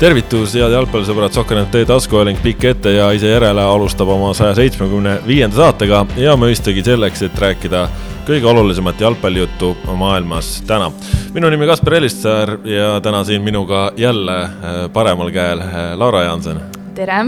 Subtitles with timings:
[0.00, 5.58] tervitus, head jalgpallisõbrad, Sokkernet taskuhääling pikk ette ja ise järele alustab oma saja seitsmekümne viienda
[5.58, 7.82] saatega ja mõistagi selleks, et rääkida
[8.28, 10.88] kõige olulisemat jalgpallijuttu maailmas täna.
[11.34, 16.60] minu nimi Kaspar Elissaar ja täna siin minuga jälle äh, paremal käel äh, Laura Jaanson.
[16.94, 17.20] tere!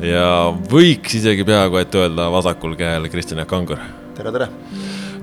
[0.00, 3.78] ja võiks isegi peaaegu et öelda vasakul käel Kristjan Kangur.
[4.14, 4.48] tere, tere!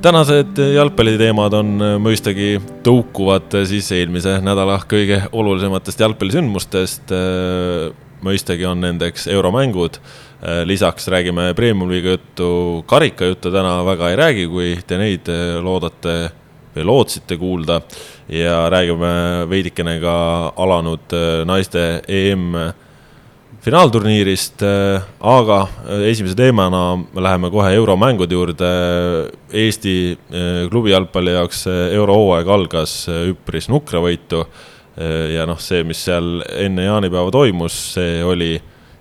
[0.07, 7.11] Tänased jalgpalliteemad on äh, mõistagi tõukuvad äh, siis eelmise nädala kõige olulisematest jalgpallisündmustest.
[7.11, 7.89] Äh,
[8.23, 9.99] mõistagi on nendeks euromängud.
[10.66, 12.47] lisaks räägime premium-liiga juttu,
[12.89, 15.30] karikajuttu täna väga ei räägi, kui te neid
[15.61, 16.16] loodate
[16.75, 17.81] või lootsite kuulda.
[18.30, 20.16] ja räägime veidikene ka
[20.58, 21.13] alanud
[21.45, 22.58] naiste EM
[23.67, 28.69] finaalturniirist, äh, aga äh, esimese teemana läheme kohe euromängude juurde.
[29.51, 32.93] Eesti äh, klubi jalgpalli jaoks eurohooaeg algas
[33.27, 34.45] üpris nukra võitu.
[34.97, 38.55] ja noh, see, mis seal enne jaanipäeva toimus, see oli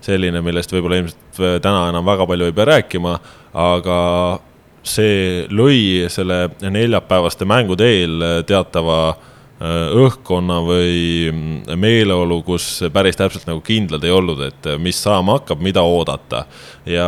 [0.05, 3.15] selline, millest võib-olla ilmselt täna enam väga palju ei pea rääkima,
[3.57, 3.97] aga
[4.85, 13.47] see lõi selle neljapäevaste mängude eel teatava Äh, õhkkonna või mm, meeleolu, kus päris täpselt
[13.49, 16.45] nagu kindlad ei olnud, et äh, mis saama hakkab, mida oodata.
[16.85, 17.07] ja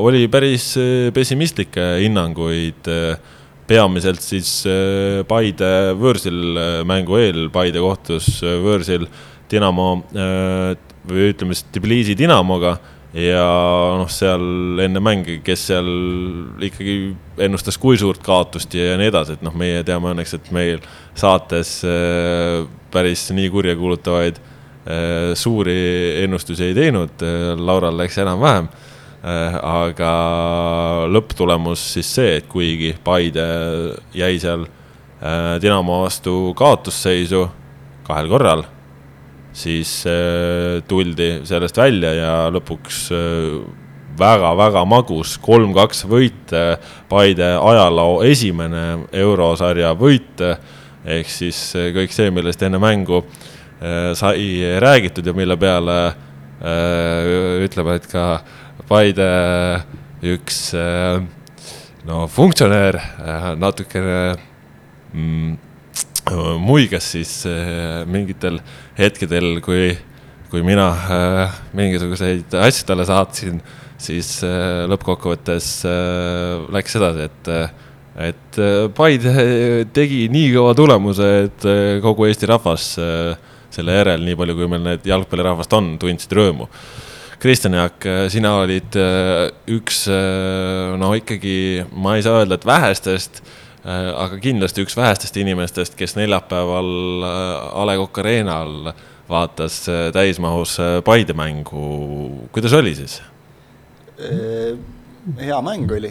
[0.00, 2.88] oli päris äh, pessimistlikke hinnanguid,
[3.66, 4.64] peamiselt siis
[5.28, 6.56] Paide võõrsil
[6.88, 9.06] mängu eel, Paide kohtus võõrsil
[9.48, 9.86] Dinamo
[11.08, 12.74] või ütleme siis Tbilisi Dinamoga
[13.12, 13.46] ja
[14.00, 15.88] noh, seal enne mänge, kes seal
[16.64, 16.96] ikkagi
[17.44, 20.80] ennustas kui suurt kaotust ja, ja nii edasi, et noh, meie teame õnneks, et meil
[21.18, 25.76] saates äh, päris nii kurjakuulutavaid äh, suuri
[26.24, 29.58] ennustusi ei teinud äh,, Laural läks enam-vähem äh,.
[29.60, 30.12] aga
[31.12, 33.48] lõpptulemus siis see, et kuigi Paide
[34.16, 34.68] jäi seal
[35.62, 37.44] Dinamo vastu kaotusseisu
[38.02, 38.64] kahel korral
[39.52, 43.04] siis äh, tuldi sellest välja ja lõpuks
[44.18, 46.76] väga-väga äh, magus kolm-kaks võit, äh,
[47.08, 50.40] Paide ajaloo esimene eurosarja võit.
[51.04, 53.24] ehk siis kõik see, millest enne mängu
[54.14, 56.14] sai räägitud ja mille peale
[57.64, 58.26] ütleme, et ka
[58.86, 59.26] Paide
[60.22, 60.60] üks
[62.06, 63.00] no funktsionäär
[63.58, 64.36] natukene
[65.12, 65.58] mm,
[66.58, 68.60] muigas siis äh, mingitel
[69.02, 69.92] hetkedel, kui,
[70.50, 73.60] kui mina äh, mingisuguseid asju talle saatsin,
[74.02, 75.70] siis äh, lõppkokkuvõttes
[76.74, 77.52] läks sedasi, et,
[78.30, 78.60] et
[78.96, 79.46] Paide
[79.94, 81.70] tegi nii kõva tulemuse, et
[82.04, 82.90] kogu Eesti rahvas
[83.72, 86.68] selle järel, nii palju, kui meil neid jalgpallirahvast on, tundsid rõõmu.
[87.42, 88.94] Kristjan Jaak, sina olid
[89.72, 90.04] üks,
[91.00, 91.56] no ikkagi,
[91.90, 96.90] ma ei saa öelda, et vähestest Äh, aga kindlasti üks vähestest inimestest, kes neljapäeval
[97.26, 98.92] äh, A Le Coq Arena'l
[99.30, 100.76] vaatas äh, täismahus
[101.06, 103.20] Paide mängu, kuidas oli siis?
[105.42, 106.10] hea mäng oli,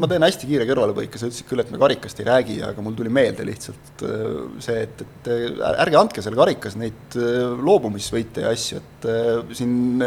[0.00, 2.96] ma teen hästi kiire kõrvalepõike, sa ütlesid küll, et me karikast ei räägi, aga mul
[2.98, 4.02] tuli meelde lihtsalt
[4.64, 5.30] see, et, et
[5.68, 7.14] ärge andke seal karikas neid
[7.62, 9.08] loobumisvõite ja asju, et
[9.54, 10.02] siin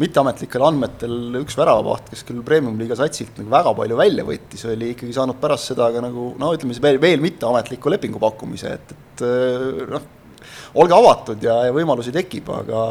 [0.00, 5.14] mitteametlikel andmetel üks väravavaht, kes küll premium-liiga satsilt nagu väga palju välja võttis, oli ikkagi
[5.16, 9.24] saanud pärast seda ka nagu no ütleme siis veel, veel mitteametliku lepingu pakkumise, et, et
[9.90, 10.06] noh,
[10.80, 12.84] olge avatud ja, ja võimalusi tekib, aga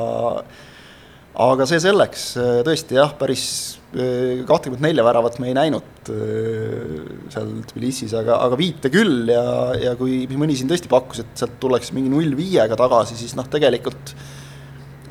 [1.40, 2.24] aga see selleks,
[2.68, 3.46] tõesti jah, päris
[3.90, 9.44] kahtekümmet nelja väravat me ei näinud seal Tbilisis, aga, aga viite küll ja,
[9.80, 13.48] ja kui mõni siin tõesti pakkus, et sealt tullakse mingi null viiega tagasi, siis noh,
[13.50, 14.14] tegelikult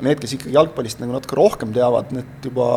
[0.05, 2.69] need, kes ikkagi jalgpallist nagu natuke rohkem teavad, need juba,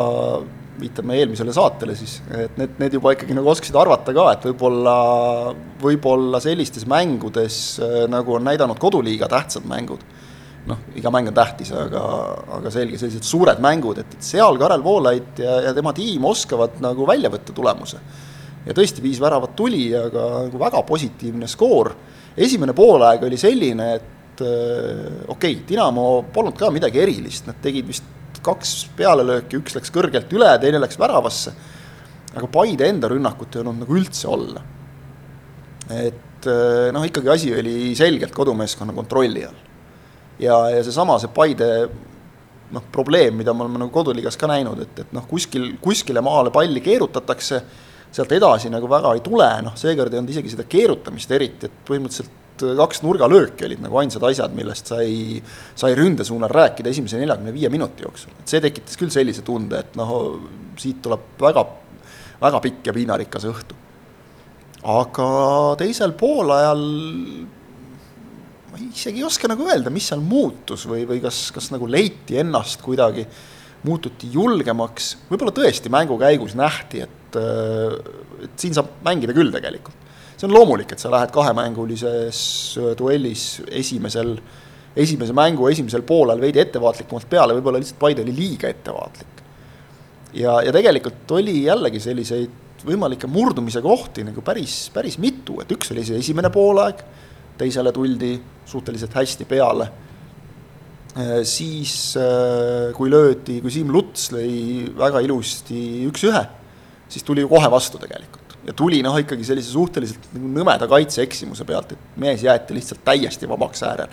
[0.80, 4.96] viitame eelmisele saatele siis, et need, need juba ikkagi nagu oskasid arvata ka, et võib-olla,
[5.82, 10.04] võib-olla sellistes mängudes, äh, nagu on näidanud koduliiga tähtsad mängud,
[10.70, 12.02] noh, iga mäng on tähtis, aga,
[12.58, 16.80] aga selge, sellised suured mängud, et, et seal Karel Voolaid ja, ja tema tiim oskavad
[16.84, 18.00] nagu välja võtta tulemuse.
[18.66, 21.92] ja tõesti, viis väravat tuli, aga nagu väga positiivne skoor.
[22.36, 28.08] esimene poolaeg oli selline, et okei okay,, Dinamo polnud ka midagi erilist, nad tegid vist
[28.42, 31.54] kaks pealelööki, üks läks kõrgelt üle, teine läks väravasse.
[32.32, 34.62] aga Paide enda rünnakut ei olnud nagu üldse olla.
[35.90, 39.60] et äh, noh, ikkagi asi oli selgelt kodumeeskonna kontrolli all.
[40.38, 41.68] ja, ja seesama, see Paide
[42.72, 46.50] noh, probleem, mida me oleme nagu koduliigas ka näinud, et, et noh, kuskil, kuskile maale
[46.50, 47.62] palli keerutatakse,
[48.12, 51.84] sealt edasi nagu väga ei tule, noh, seekord ei olnud isegi seda keerutamist eriti, et
[51.88, 52.41] põhimõtteliselt
[52.78, 55.38] kaks nurgalööki olid nagu ainsad asjad, millest sai,
[55.78, 58.34] sai ründesuunal rääkida esimese neljakümne viie minuti jooksul.
[58.38, 60.12] et see tekitas küll sellise tunde, et noh,
[60.80, 61.64] siit tuleb väga,
[62.42, 63.78] väga pikk ja piinarikas õhtu.
[64.82, 65.28] aga
[65.80, 66.86] teisel poolajal
[68.72, 72.38] ma isegi ei oska nagu öelda, mis seal muutus või, või kas, kas nagu leiti
[72.40, 73.26] ennast kuidagi,
[73.84, 77.38] muututi julgemaks, võib-olla tõesti mängu käigus nähti, et,
[78.46, 79.98] et siin saab mängida küll tegelikult.
[80.42, 82.38] See on loomulik, et sa lähed kahemängulises
[82.98, 84.34] duellis esimesel,
[84.98, 89.44] esimese mängu esimesel poolel veidi ettevaatlikumalt peale, võib-olla lihtsalt Paide oli liiga ettevaatlik.
[90.34, 95.94] ja, ja tegelikult oli jällegi selliseid võimalikke murdumise kohti nagu päris, päris mitu, et üks
[95.94, 97.04] oli see esimene poolaeg
[97.58, 98.34] teisele tuldi
[98.66, 99.86] suhteliselt hästi peale.
[101.12, 106.46] Äh, siis äh, kui löödi, kui Siim Luts lõi väga ilusti üks-ühe,
[107.06, 108.41] siis tuli ju kohe vastu tegelikult.
[108.66, 113.48] Ja tuli noh, ikkagi sellise suhteliselt nagu nõmeda kaitseeksimuse pealt, et mees jäeti lihtsalt täiesti
[113.50, 114.12] vabaks äärel.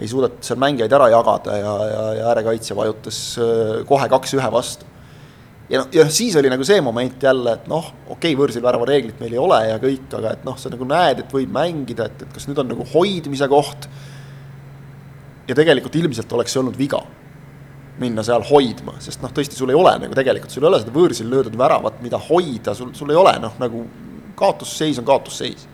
[0.00, 4.86] ei suudetud seal mängijaid ära jagada ja, ja, ja äärekaitse vajutas äh, kohe kaks-ühe vastu
[5.70, 8.88] ja noh, ja siis oli nagu see moment jälle, et noh, okei okay,, võõrsil värava
[8.88, 12.08] reeglit meil ei ole ja kõik, aga et noh, sa nagu näed, et võib mängida,
[12.10, 13.88] et, et kas nüüd on nagu hoidmise koht.
[15.48, 17.02] ja tegelikult ilmselt oleks see olnud viga,
[18.00, 20.94] minna seal hoidma, sest noh, tõesti, sul ei ole nagu tegelikult, sul ei ole seda
[20.94, 23.84] võõrsil löödud väravat, mida hoida, sul, sul ei ole noh, nagu
[24.40, 25.68] kaotusseis on kaotusseis.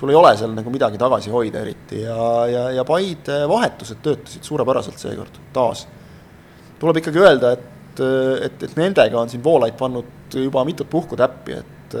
[0.00, 4.46] sul ei ole seal nagu midagi tagasi hoida eriti ja, ja, ja Paide vahetused töötasid
[4.48, 5.86] suurepäraselt seekord taas.
[6.80, 11.18] tuleb ikkagi öelda, et et, et, et nendega on siin Voolaid pannud juba mitut puhku
[11.18, 11.96] täppi, et,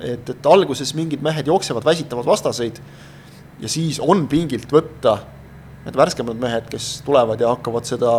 [0.00, 2.80] et, et alguses mingid mehed jooksevad, väsitavad vastaseid
[3.62, 5.18] ja siis on pingilt võtta
[5.84, 8.12] need värskemad mehed, kes tulevad ja hakkavad seda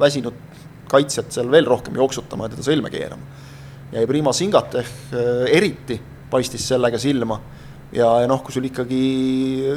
[0.00, 0.36] väsinud
[0.90, 3.42] kaitsjat seal veel rohkem jooksutama ja teda sõlme keerama.
[3.92, 4.94] ja Prima Singateh
[5.50, 7.40] eriti paistis sellega silma
[7.92, 9.02] ja, ja noh, kui sul ikkagi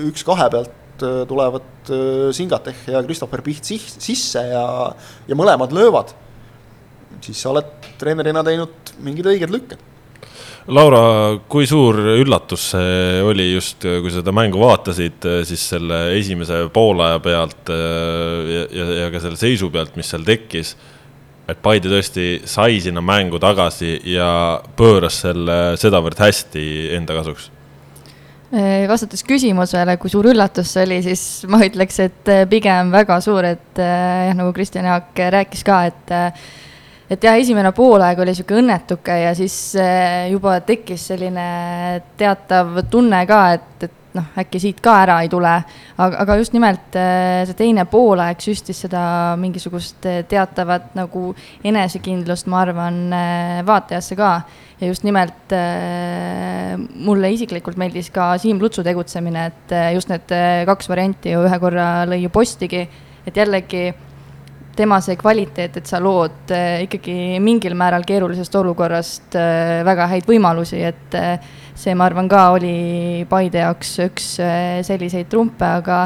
[0.10, 4.66] üks kahe pealt Äh, tulevad äh, Singateh ja Christopher Piht sisse ja,
[5.28, 6.14] ja mõlemad löövad,
[7.24, 9.82] siis sa oled treenerina teinud mingid õiged lükked.
[10.72, 17.20] Laura, kui suur üllatus see oli just, kui seda mängu vaatasid, siis selle esimese poolaja
[17.24, 20.72] pealt ja, ja, ja ka selle seisu pealt, mis seal tekkis,
[21.52, 24.30] et Paide tõesti sai sinna mängu tagasi ja
[24.80, 27.50] pööras selle sedavõrd hästi enda kasuks.
[28.56, 33.44] Äh, vastates küsimusele, kui suur üllatus see oli, siis ma ütleks, et pigem väga suur,
[33.52, 36.20] et jah, nagu Kristjan Jaak rääkis ka, et
[37.14, 39.58] et jah, esimene poolaeg oli niisugune õnnetuke ja siis
[40.32, 41.50] juba tekkis selline
[42.18, 45.52] teatav tunne ka, et, et noh, äkki siit ka ära ei tule.
[45.98, 49.04] aga, aga just nimelt äh, see teine poolaeg süstis seda
[49.42, 51.32] mingisugust äh, teatavat nagu
[51.66, 53.00] enesekindlust, ma arvan,
[53.66, 54.32] vaatajasse ka.
[54.82, 55.54] ja just nimelt
[57.06, 60.34] mulle isiklikult meeldis ka Siim Lutsu tegutsemine, et just need
[60.68, 62.84] kaks varianti ju ühe korra lõi ju postigi,
[63.24, 63.92] et jällegi
[64.76, 69.36] tema see kvaliteet, et sa lood ikkagi mingil määral keerulisest olukorrast
[69.86, 71.18] väga häid võimalusi, et
[71.76, 76.06] see, ma arvan, ka oli Paide jaoks üks äh, selliseid trumpe, aga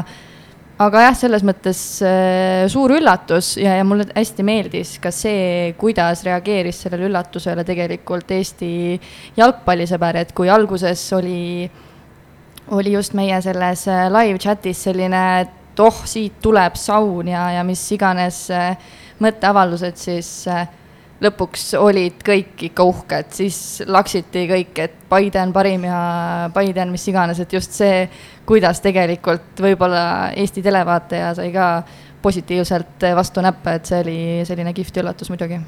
[0.78, 6.22] aga jah, selles mõttes äh, suur üllatus ja, ja mulle hästi meeldis ka see, kuidas
[6.26, 8.70] reageeris sellele üllatusele tegelikult Eesti
[9.38, 11.68] jalgpallisõber, et kui alguses oli,
[12.74, 15.24] oli just meie selles äh, live chat'is selline,
[15.78, 18.48] et oh, siit tuleb saun ja, ja mis iganes
[19.22, 20.66] mõtteavaldused, siis äh,
[21.22, 26.00] lõpuks olid kõik ikka uhked, siis laksiti kõik, et Paide on parim ja
[26.54, 28.04] Paide on mis iganes, et just see,
[28.46, 31.68] kuidas tegelikult võib-olla Eesti televaataja sai ka
[32.22, 35.60] positiivselt vastu näppe, et see oli selline kihvt üllatus muidugi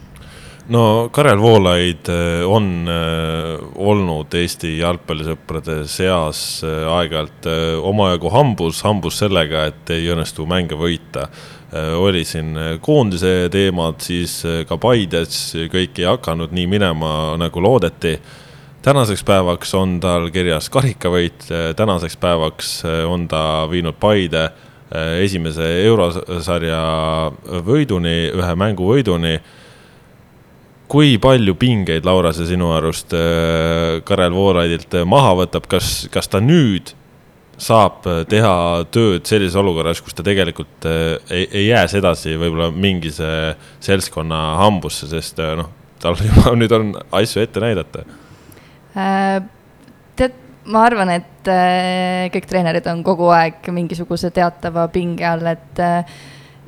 [0.70, 7.48] no Karel Voolaid eh, on äh, olnud Eesti jalgpallisõprade seas äh, aeg-ajalt
[7.86, 11.28] omajagu hambus, hambus sellega, et ei õnnestu mänge võita
[11.70, 14.32] oli siin koondise teemad, siis
[14.66, 15.36] ka Paides
[15.70, 18.16] kõik ei hakanud nii minema, nagu loodeti.
[18.82, 21.46] tänaseks päevaks on tal kirjas karikavõit,
[21.78, 22.72] tänaseks päevaks
[23.06, 24.48] on ta viinud Paide
[25.22, 26.82] esimese eurosarja
[27.62, 29.38] võiduni, ühe mängu võiduni
[30.90, 33.14] kui palju pingeid, Laura, see sinu arust
[34.06, 36.94] Karel Voolaidilt maha võtab, kas, kas ta nüüd
[37.60, 38.54] saab äh, teha
[38.92, 43.30] tööd sellises olukorras, kus ta tegelikult äh, ei, ei jääs edasi võib-olla mingise
[43.84, 45.70] seltskonna hambusse, sest äh, noh,
[46.02, 48.06] tal juba nüüd on asju ette näidata
[48.96, 49.40] äh,.
[50.18, 50.36] tead,
[50.72, 56.20] ma arvan, et äh, kõik treenerid on kogu aeg mingisuguse teatava pinge all, et äh,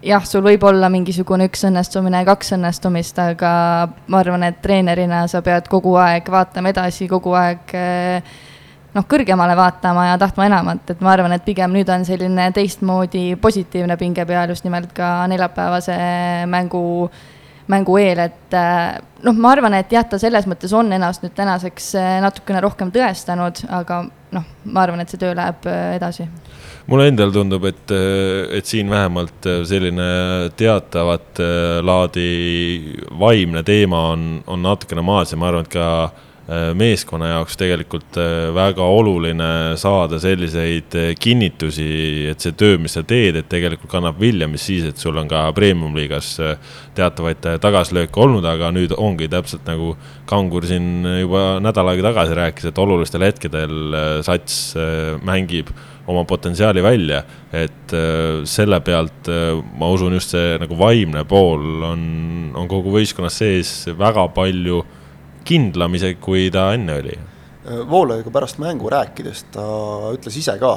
[0.03, 3.53] jah, sul võib olla mingisugune üks õnnestumine, kaks õnnestumist, aga
[4.11, 8.33] ma arvan, et treenerina sa pead kogu aeg vaatama edasi, kogu aeg äh,
[8.97, 13.33] noh, kõrgemale vaatama ja tahtma enamat, et ma arvan, et pigem nüüd on selline teistmoodi
[13.43, 15.99] positiivne pinge peal just nimelt ka neljapäevase
[16.51, 16.83] mängu,
[17.73, 21.37] mängu eel, et äh, noh, ma arvan, et jah, ta selles mõttes on ennast nüüd
[21.39, 24.05] tänaseks äh, natukene rohkem tõestanud, aga
[24.35, 26.29] noh, ma arvan, et see töö läheb edasi.
[26.91, 27.95] Mulle endal tundub, et,
[28.59, 30.09] et siin vähemalt selline
[30.59, 31.41] teatavat
[31.85, 32.29] laadi
[33.21, 35.89] vaimne teema on, on natukene maas ja ma arvan, et ka
[36.75, 38.17] meeskonna jaoks tegelikult
[38.55, 44.49] väga oluline saada selliseid kinnitusi, et see töö, mis sa teed, et tegelikult kannab vilja,
[44.51, 46.35] mis siis, et sul on ka premium-liigas
[46.99, 49.95] teatavaid tagasilööke olnud, aga nüüd ongi täpselt nagu
[50.33, 53.97] Kangur siin juba nädal aega tagasi rääkis, et olulistel hetkedel
[54.27, 54.75] sats
[55.23, 55.71] mängib
[56.11, 57.21] oma potentsiaali välja,
[57.55, 57.93] et
[58.49, 59.29] selle pealt
[59.79, 62.03] ma usun, just see nagu vaimne pool on,
[62.59, 64.81] on kogu võistkonnas sees väga palju
[65.47, 67.15] kindlam isegi, kui ta enne oli.
[67.91, 69.65] Voolajaga pärast mängu rääkides ta
[70.17, 70.73] ütles ise ka,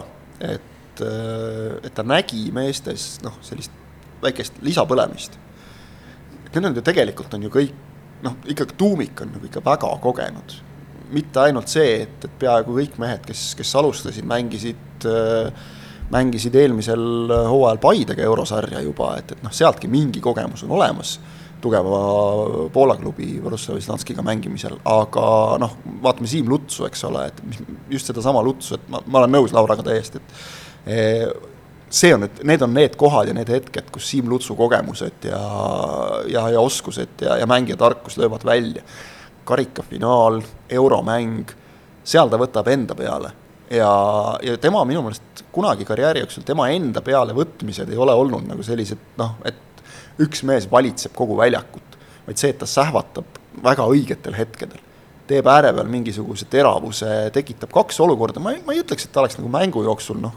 [0.46, 3.74] et, et ta nägi meestes noh, sellist
[4.22, 5.40] väikest lisapõlemist.
[6.56, 7.74] need on ju tegelikult on ju kõik
[8.24, 10.56] noh, ikkagi tuumik on nagu ikka väga kogenud.
[11.16, 15.08] Mitte ainult see, et, et peaaegu kõik mehed, kes, kes alustasid, mängisid
[16.12, 21.16] mängisid eelmisel hooajal Paidega eurosarja juba, et, et noh, sealtki mingi kogemus on olemas
[21.66, 25.26] tugeva Poola klubi Borussia Wislanskiga mängimisel, aga
[25.62, 27.64] noh, vaatame Siim Lutsu, eks ole, et mis,
[27.98, 31.26] just sedasama Lutsu, et ma, ma olen nõus Lauraga täiesti, et eh,
[31.90, 35.42] see on nüüd, need on need kohad ja need hetked, kus Siim Lutsu kogemused ja,
[36.30, 38.86] ja, ja oskused ja, ja mängija tarkus löövad välja.
[39.46, 41.56] Karikafinaal, euromäng,
[42.04, 43.32] seal ta võtab enda peale
[43.72, 43.92] ja,
[44.44, 48.64] ja tema minu meelest kunagi karjääri jooksul, tema enda peale võtmised ei ole olnud nagu
[48.64, 49.84] sellised noh, et
[50.22, 51.98] üks mees valitseb kogu väljakut,
[52.28, 54.82] vaid see, et ta sähvatab väga õigetel hetkedel.
[55.26, 59.24] teeb ääre peal mingisuguse teravuse, tekitab kaks olukorda, ma ei, ma ei ütleks, et ta
[59.24, 60.36] oleks nagu mängu jooksul noh,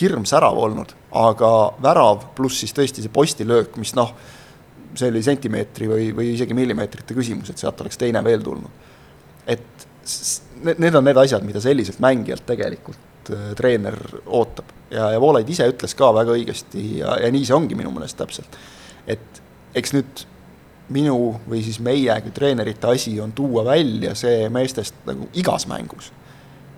[0.00, 1.52] hirmsärav olnud, aga
[1.82, 4.12] värav pluss siis tõesti see postilöök, mis noh,
[4.94, 8.86] see oli sentimeetri või, või isegi millimeetrite küsimus, et sealt oleks teine veel tulnud.
[9.46, 9.86] et
[10.78, 15.68] need on need asjad, mida selliselt mängijalt tegelikult äh, treener ootab ja, ja Voolaid ise
[15.68, 18.58] ütles ka väga õigesti ja, ja nii see ongi minu meelest täpselt
[19.08, 19.42] et
[19.78, 20.24] eks nüüd
[20.94, 21.16] minu
[21.48, 26.12] või siis meie kui treenerite asi on tuua välja see meestest nagu igas mängus.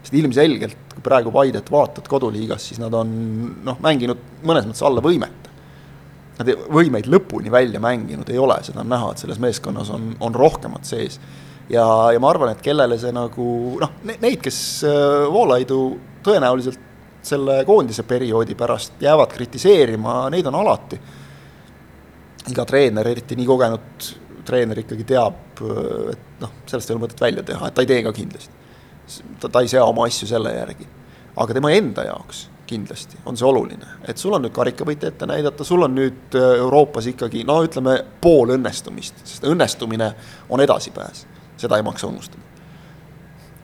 [0.00, 3.10] sest ilmselgelt, kui praegu Paidet vaatad koduliigas, siis nad on
[3.64, 5.49] noh, mänginud mõnes mõttes alla võimete.
[6.40, 10.14] Nad ei, võimeid lõpuni välja mänginud ei ole, seda on näha, et selles meeskonnas on,
[10.24, 11.20] on rohkemat sees.
[11.68, 13.48] ja, ja ma arvan, et kellele see nagu
[13.80, 15.80] noh, neid, kes äh, Voolaidu
[16.24, 16.88] tõenäoliselt
[17.22, 21.00] selle koondise perioodi pärast jäävad kritiseerima, neid on alati
[22.50, 24.08] iga treener, eriti nii kogenud
[24.48, 25.60] treener ikkagi teab,
[26.10, 28.56] et noh, sellest ei ole mõtet välja teha, et ta ei tee ka kindlasti.
[29.40, 30.88] ta, ta ei sea oma asju selle järgi.
[31.36, 35.66] aga tema enda jaoks kindlasti on see oluline, et sul on nüüd karikavõit ette näidata,
[35.66, 40.12] sul on nüüd äh, Euroopas ikkagi no ütleme, pool õnnestumist, sest õnnestumine
[40.50, 41.26] on edasipääs,
[41.60, 42.46] seda ei maksa unustada.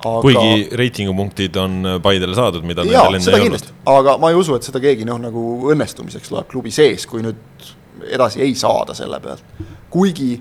[0.06, 0.20] Aga...
[0.22, 3.70] kuigi reitingupunktid on äh, Paidele saadud, mida jaa, ei olnud.
[3.90, 7.70] aga ma ei usu, et seda keegi noh, nagu õnnestumiseks loeb klubi sees, kui nüüd
[8.12, 9.56] edasi ei saada selle pealt.
[9.90, 10.34] kuigi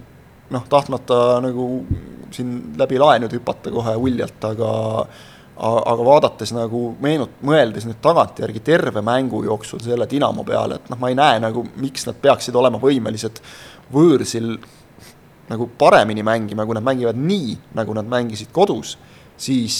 [0.51, 1.69] noh, tahtmata nagu
[2.35, 4.73] siin läbi lae nüüd hüpata kohe uljalt, aga
[5.55, 10.99] aga vaadates nagu meenut-, mõeldes nüüd tagantjärgi terve mängu jooksul selle Dinamo peale, et noh,
[10.99, 13.39] ma ei näe nagu, miks nad peaksid olema võimelised
[13.93, 14.57] võõrsil
[15.49, 18.95] nagu paremini mängima, kui nad mängivad nii, nagu nad mängisid kodus,
[19.37, 19.77] siis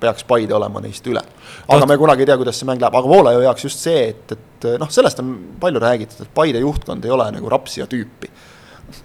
[0.00, 1.22] peaks Paide olema neist üle.
[1.68, 4.36] aga me kunagi ei tea, kuidas see mäng läheb, aga Voolaju jaoks just see, et,
[4.36, 8.30] et noh, sellest on palju räägitud, et Paide juhtkond ei ole nagu rapsija tüüpi.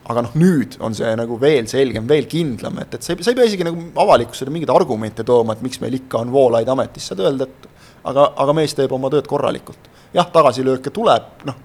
[0.10, 3.34] Aga noh, nüüd on see nagu veel selgem, veel kindlam, et, et sa ei, sa
[3.34, 7.10] ei pea isegi nagu avalikkusele mingeid argumente tooma, et miks meil ikka on Voolaid ametis,
[7.10, 7.68] saad öelda, et
[8.12, 9.92] aga, aga mees teeb oma tööd korralikult.
[10.14, 11.60] jah, tagasilööke tuleb, noh,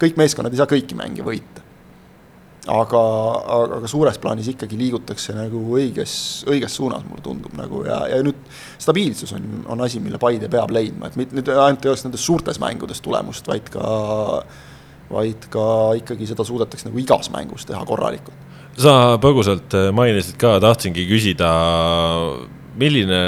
[0.00, 1.62] kõik meeskonnad ei saa kõiki mänge võita
[2.70, 2.98] aga,
[3.42, 6.14] aga, aga suures plaanis ikkagi liigutakse nagu õiges,
[6.50, 8.38] õiges suunas, mulle tundub nagu ja, ja nüüd
[8.82, 12.26] stabiilsus on, on asi, mille Paide peab leidma, et mitte nüüd ainult ei oleks nendes
[12.26, 13.86] suurtes mängudes tulemust, vaid ka,
[15.12, 15.66] vaid ka
[16.00, 18.36] ikkagi seda suudetakse nagu igas mängus teha korralikult.
[18.78, 21.50] sa põgusalt mainisid ka, tahtsingi küsida,
[22.80, 23.20] milline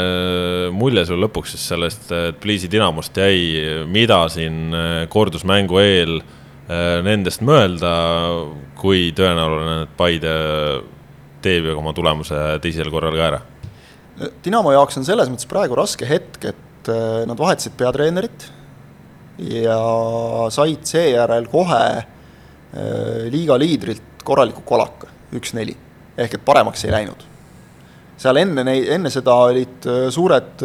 [0.72, 4.72] mulje sul lõpuks siis sellest Pliisi Dinamost jäi, mida siin
[5.12, 6.32] kordusmängu eel äh,
[6.64, 7.90] Äh, nendest mõelda,
[8.80, 10.30] kui tõenäoline, et Paide
[11.44, 13.40] teeb ju oma tulemuse teisel korral ka ära?
[14.40, 18.48] Dinamo jaoks on selles mõttes praegu raske hetk, et äh, nad vahetasid peatreenerit
[19.38, 19.78] ja
[20.54, 22.04] said seejärel kohe äh,
[23.32, 25.74] liiga liidrilt korraliku kolaka, üks-neli,
[26.16, 27.24] ehk et paremaks ei läinud.
[28.16, 30.62] seal enne neid, enne seda olid suured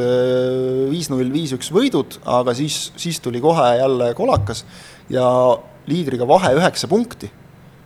[0.92, 4.64] viis-null, viis-üks võidud, aga siis, siis tuli kohe jälle kolakas
[5.10, 5.26] ja
[5.90, 7.30] liidriga vahe üheksa punkti,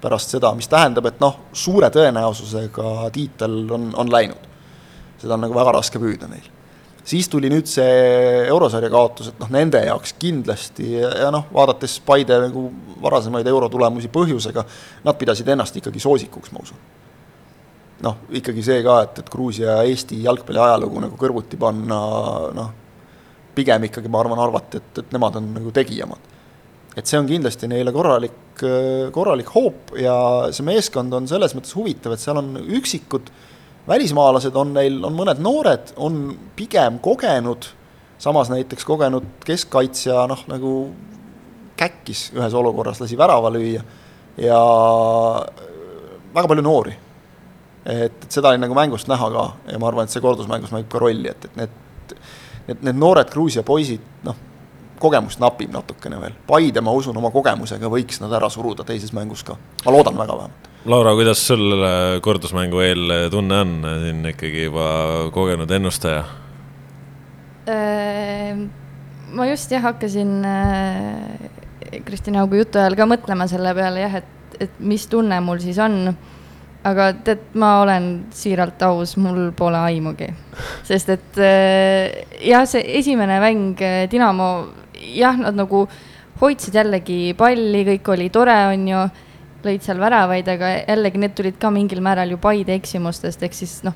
[0.04, 4.52] pärast seda, mis tähendab, et noh, suure tõenäosusega tiitel on, on läinud.
[5.22, 6.53] seda on nagu väga raske püüda neil.
[7.04, 12.40] Siis tuli nüüd see eurosarja kaotus, et noh, nende jaoks kindlasti ja noh, vaadates Paide
[12.46, 12.68] nagu
[13.04, 14.66] varasemaid eurotulemusi põhjusega,
[15.04, 16.80] nad pidasid ennast ikkagi soosikuks, ma usun
[18.04, 22.00] noh, ikkagi see ka, et, et Gruusia ja Eesti jalgpalli ajalugu nagu kõrvuti panna,
[22.56, 22.72] noh,
[23.56, 26.32] pigem ikkagi ma arvan, arvati, et, et nemad on nagu tegijamad.
[26.94, 28.62] et see on kindlasti neile korralik,
[29.14, 30.16] korralik hoop ja
[30.54, 33.32] see meeskond on selles mõttes huvitav, et seal on üksikud
[33.88, 36.20] välismaalased, on neil, on mõned noored, on
[36.56, 37.68] pigem kogenud,
[38.22, 40.74] samas näiteks kogenud keskkaitsja noh, nagu
[41.78, 43.82] käkkis ühes olukorras, lasi värava lüüa
[44.40, 44.60] ja
[46.34, 46.94] väga palju noori
[47.86, 50.90] et, et seda oli nagu mängust näha ka ja ma arvan, et see kordusmängus mängib
[50.92, 52.18] ka rolli, et, et need,
[52.68, 54.38] need, need noored Gruusia poisid, noh,
[55.04, 56.36] kogemust napib natukene veel.
[56.48, 60.38] Paide, ma usun, oma kogemusega võiks nad ära suruda teises mängus ka, ma loodan väga
[60.40, 60.70] vähemalt.
[60.86, 61.72] Laura, kuidas sul
[62.20, 63.70] kordusmängu eel tunne on,
[64.04, 64.88] siin ikkagi juba
[65.32, 66.26] kogenud ennustaja?
[67.72, 68.66] Ehm,
[69.32, 74.60] ma just jah, hakkasin äh, Kristjan Haugu jutu ajal ka mõtlema selle peale jah, et,
[74.68, 76.12] et mis tunne mul siis on
[76.84, 80.34] aga tead, ma olen siiralt aus, mul pole aimugi.
[80.84, 84.50] sest et äh, jah, see esimene mäng äh, Dinamo,
[85.00, 85.88] jah, nad nagu
[86.44, 89.12] hoidsid jällegi palli, kõik oli tore, on ju,
[89.66, 93.80] lõid seal väravaid, aga jällegi need tulid ka mingil määral ju Paide eksimustest, ehk siis
[93.88, 93.96] noh,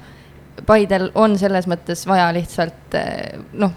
[0.65, 3.73] Paidel on selles mõttes vaja lihtsalt äh, noh,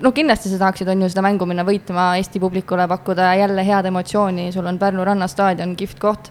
[0.00, 3.90] no kindlasti sa tahaksid, on ju, seda mängu minna võitma, Eesti publikule pakkuda jälle head
[3.90, 6.30] emotsiooni, sul on Pärnu rannastaadion, kihvt koht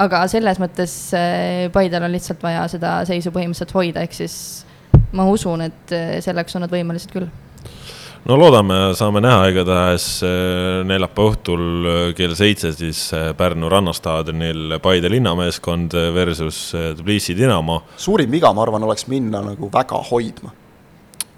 [0.00, 4.36] aga selles mõttes äh, Paidel on lihtsalt vaja seda seisu põhimõtteliselt hoida, ehk siis
[5.16, 7.28] ma usun, et äh, selleks on nad võimelised küll
[8.28, 13.06] no loodame, saame näha, igatahes äh, neljapäeva õhtul kell seitse siis
[13.36, 17.82] Pärnu rannastaadionil Paide linnameeskond versus Tbilisi Dinamo.
[17.96, 20.52] suurim viga, ma arvan, oleks minna nagu väga hoidma.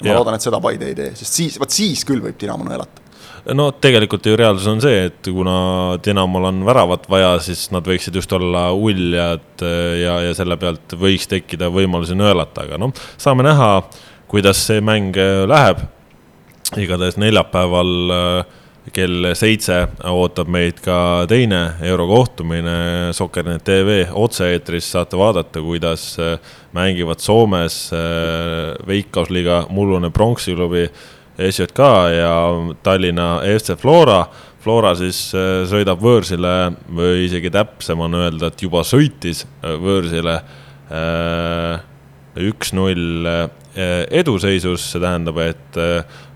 [0.02, 0.18] ma ja.
[0.18, 3.02] loodan, et seda Paide ei tee, sest siis, vot siis küll võib Dinamo nõelata
[3.50, 8.16] no tegelikult ju reaalsus on see, et kuna Dinamol on väravat vaja, siis nad võiksid
[8.18, 13.46] just olla uljad äh, ja, ja selle pealt võiks tekkida võimalusi nõelata, aga noh, saame
[13.46, 13.72] näha,
[14.30, 15.82] kuidas see mäng äh, läheb.
[16.80, 18.58] Igatahes neljapäeval äh,
[18.92, 19.76] kell seitse
[20.10, 26.16] ootab meid ka teine eurokohtumine, Soccernet tv otse-eetris saate vaadata, kuidas
[26.74, 27.76] mängivad Soomes
[28.88, 30.88] Veikkausliiga mullune pronksiklubi
[31.38, 31.78] SJK
[32.16, 32.32] ja
[32.82, 34.26] Tallinna FC Flora.
[34.62, 40.36] Flora siis äh, sõidab võõrsile või isegi täpsem on öelda, et juba sõitis äh, võõrsile
[40.92, 41.88] äh,
[42.42, 43.26] üks-null
[43.72, 45.76] eduseisus, see tähendab, et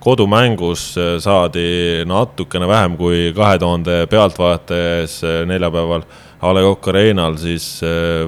[0.06, 5.18] kodumängus saadi natukene vähem kui kahe tuhande pealtvaataja ees
[5.50, 6.04] neljapäeval
[6.46, 7.66] A Le Coq Arena'l siis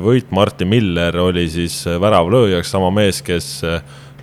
[0.03, 3.51] võit, Martin Miller oli siis väravlööjaks, sama mees, kes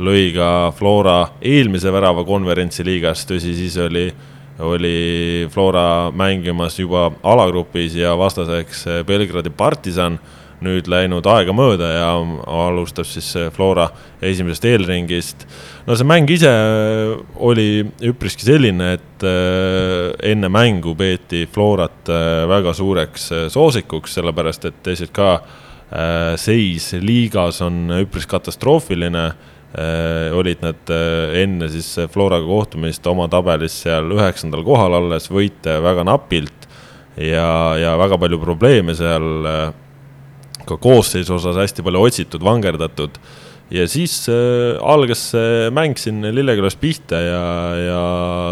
[0.04, 4.10] lõi ka Flora eelmise värava konverentsiliigas, tõsi, siis oli,
[4.65, 10.20] oli Flora mängimas juba alagrupis ja vastaseks Belgradi partisan.
[10.63, 12.10] Nüüd läinud aegamööda ja
[12.48, 13.89] alustab siis Flora
[14.24, 15.46] esimesest eelringist.
[15.88, 16.52] no see mäng ise
[17.36, 24.72] oli üpriski selline, et äh, enne mängu peeti Florat äh, väga suureks äh, soosikuks, sellepärast
[24.72, 25.30] et SJK
[26.41, 29.22] seis liigas on üpris katastroofiline
[30.34, 30.89] olid nad
[31.38, 36.65] enne siis Floraga kohtumist oma tabelis seal üheksandal kohal alles, võite väga napilt
[37.22, 37.48] ja,
[37.80, 39.48] ja väga palju probleeme seal.
[40.65, 43.19] Ka koosseisu osas hästi palju otsitud, vangerdatud.
[43.73, 47.45] Ja siis äh, algas see mäng siin Lillekülas pihta ja,
[47.82, 48.01] ja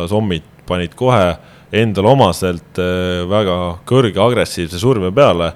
[0.10, 1.36] sommid panid kohe
[1.73, 3.58] endale omaselt äh, väga
[3.89, 5.54] kõrge agressiivse surve peale.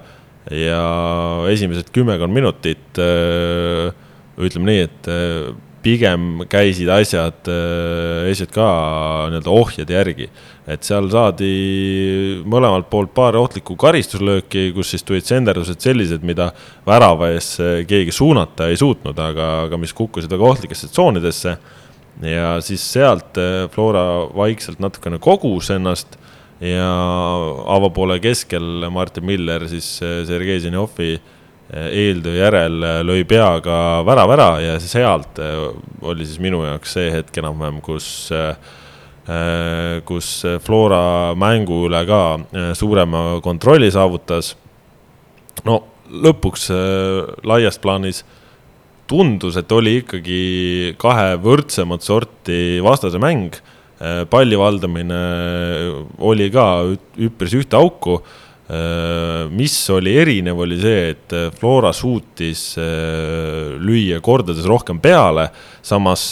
[0.48, 3.90] Ja esimesed kümmekond minutit äh,
[4.38, 5.50] ütleme nii, et äh,
[5.88, 8.64] pigem käisid asjad äh, SJK
[9.32, 10.28] nii-öelda ohjade järgi.
[10.68, 11.48] et seal saadi
[12.44, 16.50] mõlemalt poolt paar ohtlikku karistuslööki, kus siis tulid senderdused sellised, mida
[16.86, 17.54] värava ees
[17.88, 21.56] keegi suunata ei suutnud, aga, aga mis kukkusid väga ohtlikesse tsoonidesse.
[22.22, 26.18] ja siis sealt äh, Flora vaikselt natukene kogus ennast
[26.60, 26.90] ja
[27.70, 31.14] avapoole keskel Martin Miller siis Sergei Zenjovi
[31.68, 35.68] eeltöö järel lõi peaga värava ära ja sealt äh,
[36.02, 38.30] oli siis minu jaoks see hetk enam-vähem, kus,
[40.08, 40.28] kus
[40.64, 42.22] Flora mängu üle ka
[42.78, 44.54] suurema kontrolli saavutas.
[45.68, 46.70] no lõpuks
[47.44, 48.22] laias plaanis
[49.08, 53.56] tundus, et oli ikkagi kahe võrdsemat sorti vastase mäng.
[54.30, 55.20] palli valdamine
[56.22, 56.86] oli ka
[57.18, 58.20] üpris ühte auku
[58.68, 62.74] mis oli erinev, oli see, et Flora suutis
[63.80, 65.46] lüüa kordades rohkem peale,
[65.80, 66.24] samas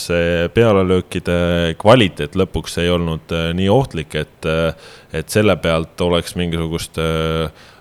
[0.52, 1.38] pealelöökide
[1.80, 4.50] kvaliteet lõpuks ei olnud nii ohtlik, et,
[5.16, 7.00] et selle pealt oleks mingisugust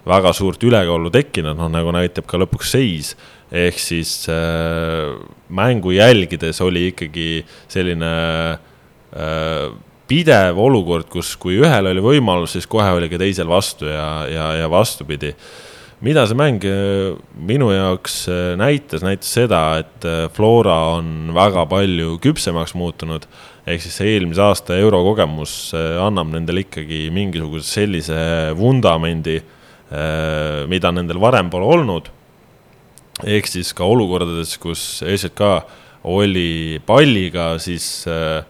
[0.05, 3.15] väga suurt ülekaalu tekkinud, noh nagu näitab ka lõpuks seis.
[3.55, 5.13] Ehk siis äh,
[5.53, 8.11] mängu jälgides oli ikkagi selline
[9.13, 9.67] äh,
[10.09, 14.49] pidev olukord, kus, kui ühel oli võimalus, siis kohe oli ka teisel vastu ja, ja,
[14.61, 15.33] ja vastupidi.
[16.05, 21.65] mida see mäng äh, minu jaoks äh, näitas, näitas seda, et äh, Flora on väga
[21.65, 23.25] palju küpsemaks muutunud.
[23.65, 28.19] ehk siis see eelmise aasta eurokogemus annab nendele ikkagi mingisuguse sellise
[28.53, 29.39] vundamendi,
[30.69, 32.11] mida nendel varem pole olnud
[33.23, 35.41] ehk siis ka olukordades, kus ESK
[36.11, 38.43] oli palliga, siis äh,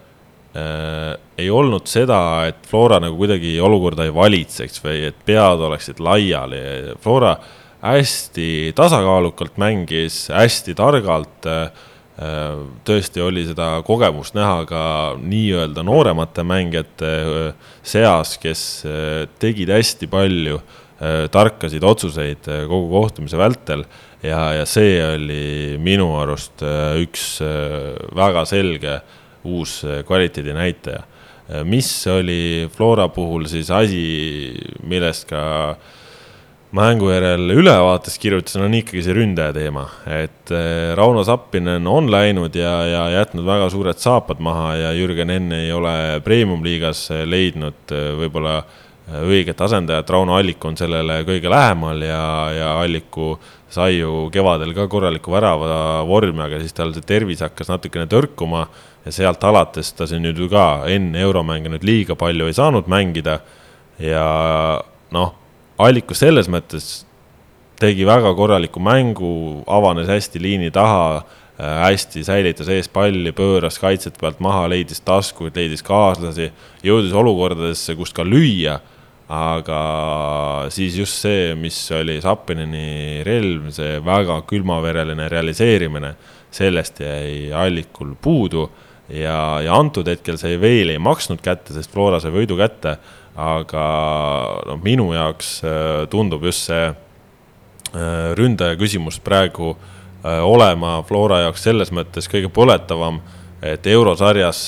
[0.56, 6.62] ei olnud seda, et Flora nagu kuidagi olukorda ei valitseks või et pead oleksid laiali.
[7.04, 7.34] Flora
[7.86, 11.68] hästi tasakaalukalt mängis, hästi targalt äh,
[12.16, 12.64] äh,.
[12.88, 14.82] tõesti oli seda kogemust näha ka
[15.22, 20.62] nii-öelda nooremate mängijate äh, seas, kes äh, tegid hästi palju
[20.96, 23.82] tarkasid otsuseid kogu kohtumise vältel
[24.26, 29.00] ja, ja see oli minu arust äh, üks äh, väga selge
[29.46, 31.04] uus äh, kvaliteedinäitaja.
[31.64, 34.00] mis oli Flora puhul siis asi,
[34.82, 35.76] millest ka
[36.74, 40.50] mängu järel ülevaates kirjutasin, on ikkagi see ründaja teema, et
[40.98, 45.70] Rauno Sappinen on läinud ja, ja jätnud väga suured saapad maha ja Jürgen Enn ei
[45.72, 45.94] ole
[46.26, 48.64] premium-liigas leidnud võib-olla
[49.30, 52.26] õiget asendajat, Rauno Allik on sellele kõige lähemal ja,
[52.58, 57.44] ja Alliku äh, sai ju kevadel ka korraliku värava vormi, aga siis tal see tervis
[57.44, 58.66] hakkas natukene tõrkuma
[59.06, 62.90] ja sealt alates ta siin nüüd ju ka enne euromänge nüüd liiga palju ei saanud
[62.92, 63.40] mängida.
[64.00, 64.26] ja
[65.12, 65.34] noh,
[65.78, 67.06] Allikus selles mõttes
[67.80, 74.18] tegi väga korraliku mängu, avanes hästi liini taha äh, hästi säilitas ees palli, pööras kaitset
[74.20, 76.52] pealt maha, leidis taskuid, leidis kaaslasi,
[76.84, 78.80] jõudis olukordadesse, kus ka lüüa
[79.32, 79.80] aga
[80.70, 86.14] siis just see, mis oli Zappinini relv, see väga külmavereline realiseerimine,
[86.54, 88.68] sellest jäi Allikul puudu
[89.10, 92.98] ja, ja antud hetkel see veel ei maksnud kätte, sest Flora sai võidu kätte,
[93.36, 93.86] aga
[94.70, 96.96] noh, minu jaoks äh, tundub just see äh,
[98.40, 103.20] ründaja küsimus praegu äh, olema Flora jaoks selles mõttes kõige põletavam,
[103.66, 104.60] et eurosarjas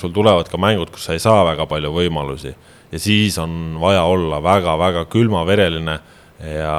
[0.00, 2.50] sul tulevad ka mängud, kus sa ei saa väga palju võimalusi.
[2.90, 5.94] Ja siis on vaja olla väga-väga külmavereline
[6.42, 6.78] ja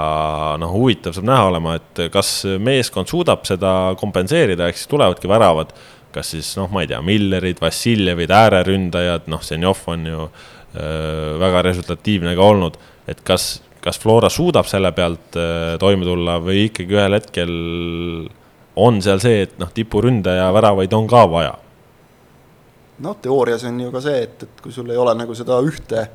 [0.60, 5.72] noh, huvitav saab näha olema, et kas meeskond suudab seda kompenseerida, ehk siis tulevadki väravad,
[6.16, 11.62] kas siis noh, ma ei tea, Millerid, Vassiljevid, ääreründajad, noh, Zenjov on ju öö, väga
[11.68, 16.98] resultatiivne ka olnud, et kas, kas Flora suudab selle pealt öö, toime tulla või ikkagi
[16.98, 17.54] ühel hetkel
[18.78, 21.56] on seal see, et noh, tipuründaja väravaid on ka vaja
[23.04, 26.08] noh, teoorias on ju ka see, et, et kui sul ei ole nagu seda ühte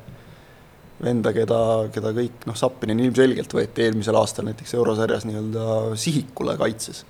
[1.03, 1.59] venda, keda,
[1.93, 7.03] keda kõik, noh, Sappinen ilmselgelt võeti eelmisel aastal näiteks eurosarjas nii-öelda sihikule kaitses.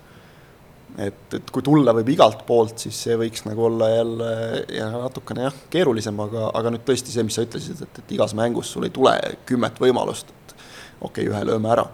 [0.98, 4.32] Et, et kui tulla võib igalt poolt, siis see võiks nagu olla jälle
[4.78, 8.36] ja natukene jah, keerulisem, aga, aga nüüd tõesti see, mis sa ütlesid, et, et igas
[8.38, 9.16] mängus sul ei tule
[9.50, 10.56] kümmet võimalust, et
[11.02, 11.88] okei okay,, ühe lööme ära.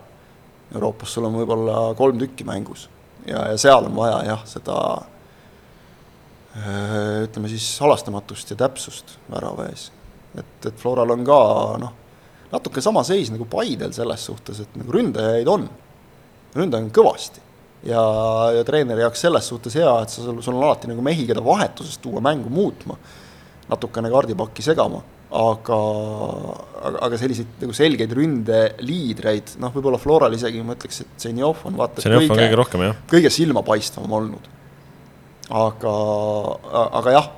[0.74, 2.90] Euroopas sul on võib-olla kolm tükki mängus
[3.26, 4.76] ja, ja seal on vaja jah, seda
[6.58, 9.92] Äh, ütleme siis halastamatust ja täpsust värava ees.
[10.34, 11.38] et, et Floral on ka
[11.78, 11.92] noh,
[12.50, 15.68] natuke sama seis nagu Paidel selles suhtes, et nagu ründajaid on,
[16.58, 17.44] ründajaid on kõvasti.
[17.88, 18.02] Ja,
[18.56, 22.00] ja treeneri jaoks selles suhtes hea, et sa, sul on alati nagu mehi, keda vahetuses
[22.04, 22.98] tuua mängu muutma,
[23.70, 25.02] natukene kaardipakki segama,
[25.40, 25.80] aga,
[26.82, 31.78] aga, aga selliseid nagu selgeid ründeliidreid, noh, võib-olla Floral isegi ma ütleks, et Zenjov on
[31.80, 33.04] vaata Zenjov on kõige rohkem, jah.
[33.12, 34.56] kõige silmapaistvam olnud.
[35.50, 35.92] Aga,
[37.00, 37.30] aga jah,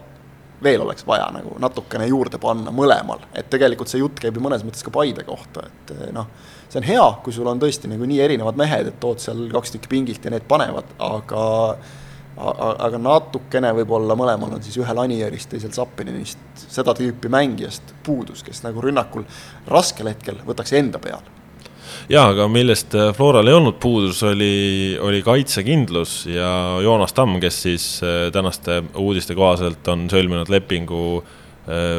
[0.63, 4.65] veel oleks vaja nagu natukene juurde panna mõlemal, et tegelikult see jutt käib ju mõnes
[4.67, 6.27] mõttes ka Paide kohta, et noh,
[6.71, 9.75] see on hea, kui sul on tõesti nagu nii erinevad mehed, et tood seal kaks
[9.75, 11.41] tükki pingilt ja need panevad, aga
[12.41, 18.63] aga natukene võib-olla mõlemal on siis ühel Anierist, teisel Zappeninist seda tüüpi mängijast puudus, kes
[18.63, 19.27] nagu rünnakul
[19.69, 21.27] raskel hetkel võtaks enda peale
[22.09, 27.61] jaa, aga millest äh, Floral ei olnud puudus, oli, oli kaitsekindlus ja Joonas Tamm, kes
[27.67, 31.40] siis äh, tänaste uudiste kohaselt on sõlminud lepingu äh,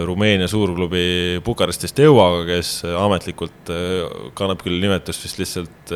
[0.07, 3.71] Rumeenia suurklubi Bukarestist Euaga, kes ametlikult
[4.35, 5.93] kannab küll nimetust vist lihtsalt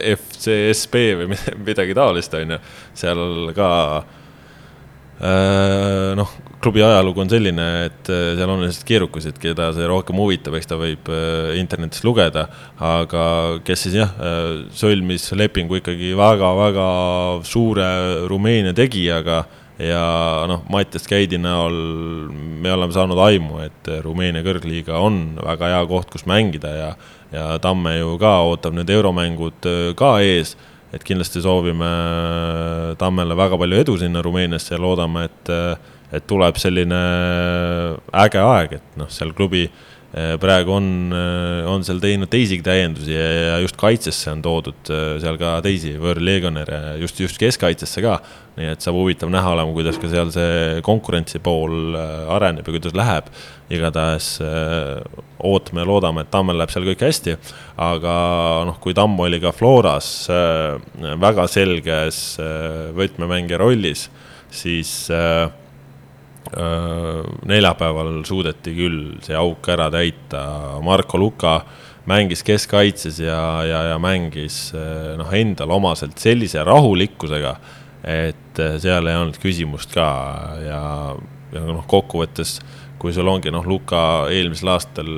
[0.00, 1.28] FCSB või
[1.68, 2.60] midagi taolist, on ju.
[2.96, 3.68] seal ka
[6.18, 6.32] noh,
[6.62, 10.56] klubi ajalugu on selline, et äh, seal on lihtsalt keerukas, et keda see rohkem huvitab,
[10.58, 12.48] eks ta võib äh, internetist lugeda.
[12.78, 13.22] aga
[13.66, 14.12] kes siis jah,
[14.74, 16.88] sõlmis lepingu ikkagi väga-väga
[17.46, 17.88] suure
[18.30, 19.44] Rumeenia tegijaga
[19.78, 20.02] ja
[20.50, 21.76] noh, Mattias Käidi näol
[22.32, 26.88] me oleme saanud aimu, et Rumeenia kõrgliiga on väga hea koht, kus mängida ja,
[27.34, 30.56] ja Tamme ju ka ootab need euromängud ka ees.
[30.88, 31.88] Et kindlasti soovime
[32.98, 35.50] Tammele väga palju edu sinna Rumeeniasse ja loodame, et,
[36.16, 37.00] et tuleb selline
[38.24, 39.66] äge aeg, et noh, seal klubi
[40.40, 45.18] praegu on, eh, on seal teinud teisigi täiendusi ja, ja just kaitsesse on toodud eh,
[45.20, 48.18] seal ka teisi võõrleegionäre, just, just keskkaitsesse ka.
[48.58, 51.94] nii et saab huvitav näha olema, kuidas ka seal see konkurentsi pool
[52.34, 53.28] areneb ja kuidas läheb
[53.72, 55.02] igatahes äh,
[55.44, 57.36] ootame ja loodame, et Tammel läheb seal kõik hästi.
[57.84, 58.14] aga
[58.68, 60.78] noh, kui Tamm oli ka Floras äh,
[61.20, 64.08] väga selges äh, võtmemängija rollis,
[64.50, 65.10] siis
[66.48, 70.40] neljapäeval suudeti küll see auk ära täita,
[70.84, 71.58] Marko Luka
[72.08, 74.70] mängis keskkaitses ja, ja, ja mängis
[75.18, 77.54] noh, endale omaselt sellise rahulikkusega,
[78.08, 80.08] et seal ei olnud küsimust ka.
[80.64, 80.82] Ja,
[81.52, 82.58] ja noh, kokkuvõttes
[82.98, 84.00] kui sul ongi noh, Luka
[84.32, 85.10] eelmisel aastal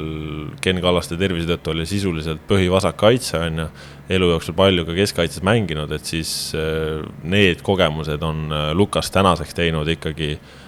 [0.60, 3.68] Ken Kallaste tervise tõttu oli sisuliselt põhivasak kaitse, on ju,
[4.18, 6.32] elu jooksul palju ka keskkaitses mänginud, et siis
[7.22, 10.59] need kogemused on Lukas tänaseks teinud ikkagi äh,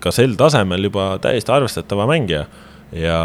[0.00, 2.46] ka sel tasemel juba täiesti arvestatava mängija.
[2.94, 3.18] ja,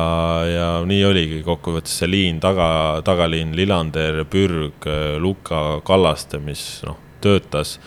[0.49, 4.88] ja nii oligi kokkuvõttes see liin taga, tagaliin Lillander, Pürg,
[5.21, 7.77] Luka, Kallaste, mis noh, töötas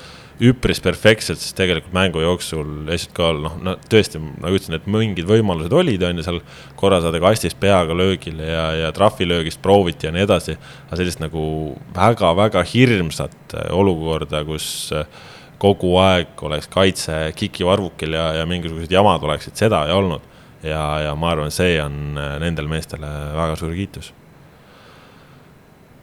[0.42, 5.74] üpris perfektselt, sest tegelikult mängu jooksul SK-l noh, no tõesti, nagu ütlesin, et mingid võimalused
[5.76, 6.40] olid, on ju, seal
[6.78, 10.56] korra saada kastist peaga löögile ja, ja trahvilöögist prooviti ja nii edasi.
[10.88, 11.44] aga sellist nagu
[11.94, 14.66] väga-väga hirmsat äh, olukorda, kus
[14.96, 15.06] äh,
[15.62, 20.26] kogu aeg oleks kaitse kikivarvukil ja, ja mingisugused jamad oleksid, seda ei olnud.
[20.62, 24.12] ja, ja ma arvan, see on äh, nendele meestele väga suur kiitus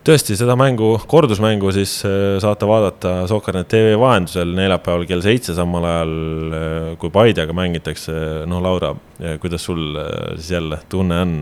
[0.09, 5.85] tõesti, seda mängu, kordusmängu siis äh, saate vaadata Soker.net tv vahendusel neljapäeval kell seitse, samal
[5.85, 6.13] ajal
[6.55, 8.15] äh, kui Paidega mängitakse.
[8.49, 8.93] noh, Laura,
[9.41, 11.35] kuidas sul äh, siis jälle tunne on?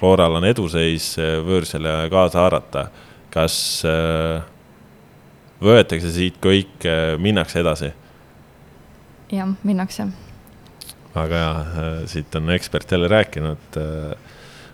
[0.00, 2.88] Floral on eduseis võõrsile kaasa haarata.
[3.34, 3.82] kas
[5.64, 6.86] võetakse siit kõik,
[7.22, 7.90] minnakse edasi?
[9.32, 10.06] jah, minnakse.
[11.14, 13.78] väga hea, siit on ekspert jälle rääkinud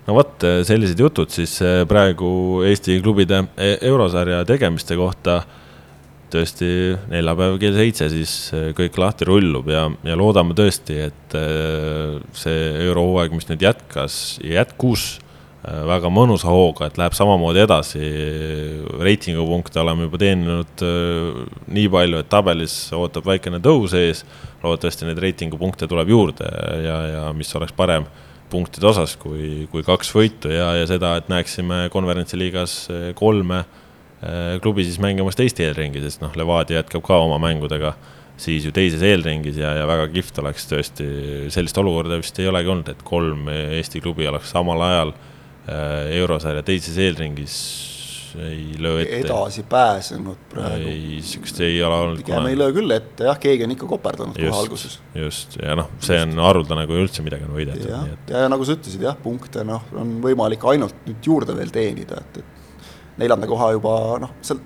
[0.07, 1.55] no vot, sellised jutud siis
[1.89, 5.41] praegu Eesti klubide e, eurosarja tegemiste kohta.
[6.31, 6.67] tõesti,
[7.11, 8.33] neljapäev kell seitse siis
[8.77, 11.35] kõik lahti rullub ja, ja loodame tõesti, et
[12.39, 15.17] see eurohooaeg, mis nüüd jätkas, jätkus
[15.61, 18.01] väga mõnusa hooga, et läheb samamoodi edasi.
[18.99, 20.83] reitingupunkte oleme juba teeninud
[21.69, 24.25] nii palju, et tabelis ootab väikene tõus ees.
[24.63, 26.49] loodetavasti neid reitingupunkte tuleb juurde
[26.85, 28.05] ja, ja mis oleks parem
[28.51, 33.63] punktide osas kui, kui kaks võitu ja, ja seda, et näeksime konverentsiliigas eh, kolme
[34.61, 37.95] klubi siis mängimas teist eelringi, sest noh, Levadia jätkab ka oma mängudega
[38.41, 41.07] siis ju teises eelringis ja, ja väga kihvt oleks tõesti,
[41.53, 45.30] sellist olukorda vist ei olegi olnud, et kolm Eesti klubi oleks samal ajal eh,
[45.67, 47.57] eurosarja teises eelringis
[48.39, 49.17] ei löö ette.
[49.17, 50.87] edasi pääsenud praegu.
[50.87, 52.17] ei, sihukest ei ole olnud.
[52.17, 54.99] pigem ei löö küll ette, jah, keegi on ikka koperdanud kohe alguses.
[55.15, 57.89] just, ja noh, see on haruldane, kui üldse midagi on võidetud.
[57.89, 58.33] ja, et...
[58.33, 62.39] ja nagu sa ütlesid, jah, punkte noh, on võimalik ainult nüüd juurde veel teenida, et,
[62.41, 64.61] et neljanda koha juba noh, seal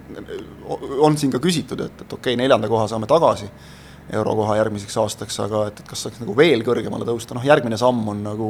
[1.06, 3.50] on siin ka küsitud, et, et okei okay,, neljanda koha saame tagasi
[4.14, 8.14] eurokoha järgmiseks aastaks, aga et, et kas saaks nagu veel kõrgemale tõusta, noh järgmine samm
[8.14, 8.50] on nagu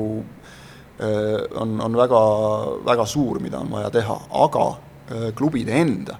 [0.99, 2.19] on, on väga,
[2.85, 4.67] väga suur, mida on vaja teha, aga
[5.11, 6.17] Äh, klubide enda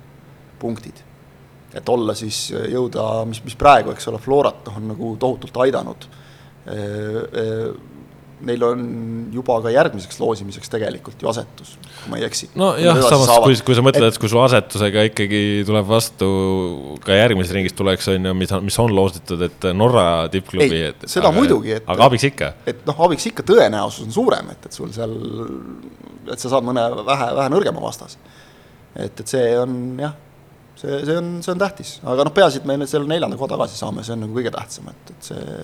[0.60, 1.04] punktid.
[1.74, 6.06] et olla siis, äh, jõuda, mis, mis praegu, eks ole, Florat on nagu tohutult aidanud.
[8.46, 8.82] Neil on
[9.32, 12.50] juba ka järgmiseks loosimiseks tegelikult ju asetus, kui ma ei eksi.
[12.60, 16.30] nojah, samas kui, kui sa mõtled, et kui sul asetusega ikkagi tuleb vastu
[17.06, 20.82] ka järgmises ringis tuleks, on ju, mis on, mis on loositud, et Norra tippklubi.
[21.06, 21.88] seda aga, muidugi, et.
[21.88, 22.52] aga abiks ikka.
[22.68, 25.16] et noh, abiks ikka tõenäosus on suurem, et, et sul seal,
[26.28, 28.20] et sa saad mõne vähe, vähe nõrgema vastase
[28.96, 30.16] et, et see on jah,
[30.80, 33.80] see, see on, see on tähtis, aga noh, peaasi, et me selle neljanda koha tagasi
[33.80, 35.62] saame, see on nagu kõige tähtsam, et, et see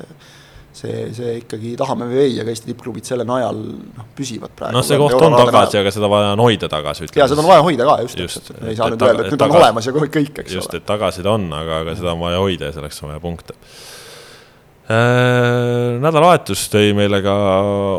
[0.75, 4.77] see, see ikkagi tahame või ei, aga Eesti tippklubid selle najal noh, püsivad praegu.
[4.77, 7.09] noh, see koht on tagasi, aga seda vaja on hoida tagasi.
[7.15, 9.47] ja seda on vaja hoida ka, just, just, et ei saa nüüd öelda, et nüüd
[9.47, 10.61] on olemas ja kõik, eks just, ole.
[10.61, 13.23] just, et tagasi ta on, aga, aga seda on vaja hoida ja selleks on vaja
[13.23, 13.57] punkte
[16.01, 17.33] nädalavahetus tõi meile ka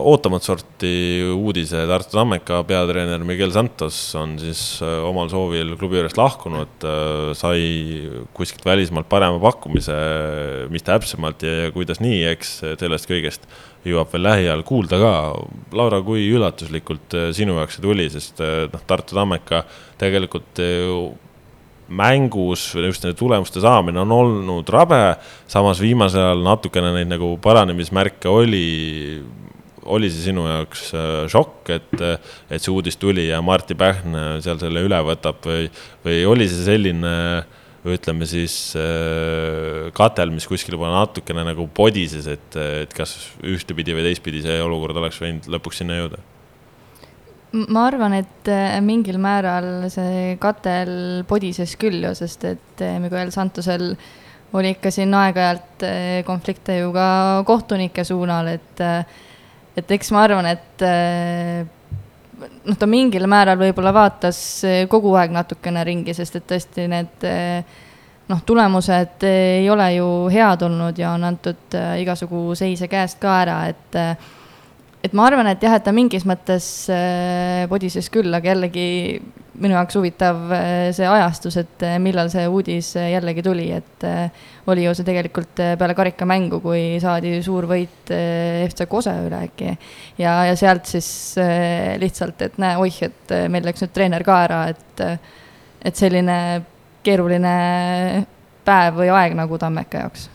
[0.08, 0.92] ootamat sorti
[1.32, 7.32] uudise, Tartu Tammeka peatreener Miguel Santos on siis äh, omal soovil klubi juurest lahkunud, äh,
[7.38, 7.62] sai
[8.36, 9.96] kuskilt välismaalt parema pakkumise,
[10.72, 13.46] mis täpsemalt ja, ja kuidas nii, eks sellest kõigest
[13.86, 15.12] jõuab veel lähiajal kuulda ka.
[15.78, 19.64] Laura, kui üllatuslikult sinu jaoks see tuli, sest noh, Tartu Tammeka
[20.02, 20.62] tegelikult
[21.92, 25.00] mängus just nende tulemuste saamine on olnud rabe,
[25.50, 28.66] samas viimasel ajal natukene neid nagu paranemismärke oli,
[29.84, 31.96] oli see sinu jaoks äh, šokk, et,
[32.50, 35.68] et see uudis tuli ja Martti Pähn seal selle üle võtab või,
[36.06, 37.16] või oli see selline
[37.82, 44.06] ütleme siis äh, katel, mis kuskil juba natukene nagu podises, et, et kas ühtepidi või
[44.06, 46.22] teistpidi see olukord oleks võinud lõpuks sinna jõuda
[47.52, 53.32] ma arvan, et äh, mingil määral see katel podises küll ju, sest et äh, Miguel
[53.34, 53.92] Santosel
[54.56, 57.06] oli ikka siin aeg-ajalt äh, konflikte ju ka
[57.48, 58.82] kohtunike suunal, et,
[59.76, 60.84] et eks ma arvan, et
[62.40, 64.42] noh, ta mingil määral võib-olla vaatas
[64.92, 67.26] kogu aeg natukene ringi, sest et tõesti need
[68.28, 73.64] noh, tulemused ei ole ju head olnud ja on antud igasugu seise käest ka ära,
[73.72, 74.00] et
[75.02, 79.18] et ma arvan, et jah, et ta mingis mõttes äh, podises küll, aga jällegi
[79.62, 84.06] minu jaoks huvitav äh, see ajastus, et äh, millal see uudis jällegi tuli, et
[84.70, 89.74] oli ju see tegelikult peale karikamängu, kui saadi suur võit FC Kose üle äkki.
[90.22, 91.08] ja, ja sealt siis
[91.98, 95.02] lihtsalt, et näe, oih, et meil läks nüüd treener ka ära, et,
[95.82, 96.38] et selline
[97.02, 97.56] keeruline
[98.62, 100.31] päev või aeg nagu Tammeka jaoks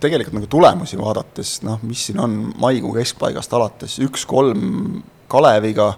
[0.00, 5.90] tegelikult nagu tulemusi vaadates, noh, mis siin on maikuu keskpaigast alates, üks-kolm Kaleviga,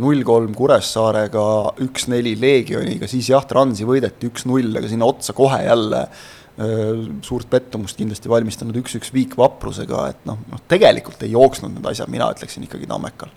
[0.00, 1.44] null-kolm Kuressaarega,
[1.86, 6.04] üks-neli Leegioniga, siis jah, Transi võideti üks-null, aga sinna otsa kohe jälle
[7.24, 12.10] suurt pettumust kindlasti valmistanud üks-üks viik Vaprusega, et noh, noh tegelikult ei jooksnud need asjad,
[12.12, 13.32] mina ütleksin ikkagi Tammekal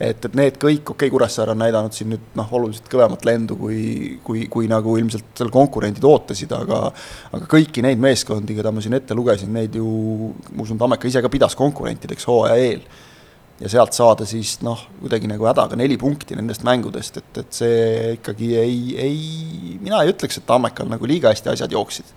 [0.00, 3.56] et, et need kõik, okei okay,, Kuressaare on näidanud siin nüüd noh, oluliselt kõvemat lendu,
[3.60, 3.80] kui,
[4.26, 6.80] kui, kui nagu ilmselt seal konkurendid ootasid, aga
[7.30, 11.22] aga kõiki neid meeskondi, keda ma siin ette lugesin, neid ju, ma usun, Tammeka ise
[11.24, 12.86] ka pidas konkurentideks hooaja eel
[13.62, 17.76] ja sealt saada siis noh, kuidagi nagu hädaga neli punkti nendest mängudest, et, et see
[18.16, 22.10] ikkagi ei, ei, mina ei ütleks, et Tammekal nagu liiga hästi asjad jooksid.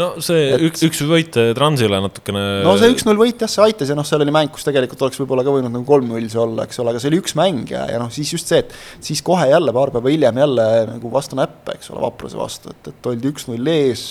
[0.00, 2.42] no see et, üks, üks võit Transile natukene.
[2.66, 5.20] no see üks-null võit jah, see aitas ja noh, seal oli mäng, kus tegelikult oleks
[5.22, 7.84] võib-olla ka võinud nagu kolm-null see olla, eks ole, aga see oli üks mäng ja,
[7.94, 8.74] ja noh, siis just see, et
[9.12, 12.90] siis kohe jälle paar päeva hiljem jälle nagu vastu näppe, eks ole, Vapruse vastu, et,
[12.90, 14.08] et oldi üks-null ees,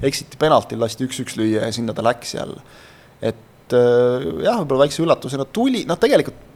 [0.00, 2.64] eksiti penaltil, lasti üks-üks lüüa ja sinna ta läks jälle.
[3.20, 6.46] et et äh, jah, võib-olla väikse üllatusena tuli, noh tegelikult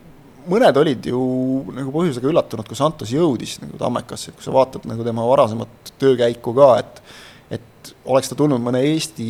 [0.50, 1.20] mõned olid ju
[1.74, 5.92] nagu põhjusega üllatunud, kui Santos jõudis nagu Tammekasse, et kui sa vaatad nagu tema varasemat
[6.02, 7.04] töökäiku ka, et
[7.52, 9.26] et oleks ta tulnud mõne Eesti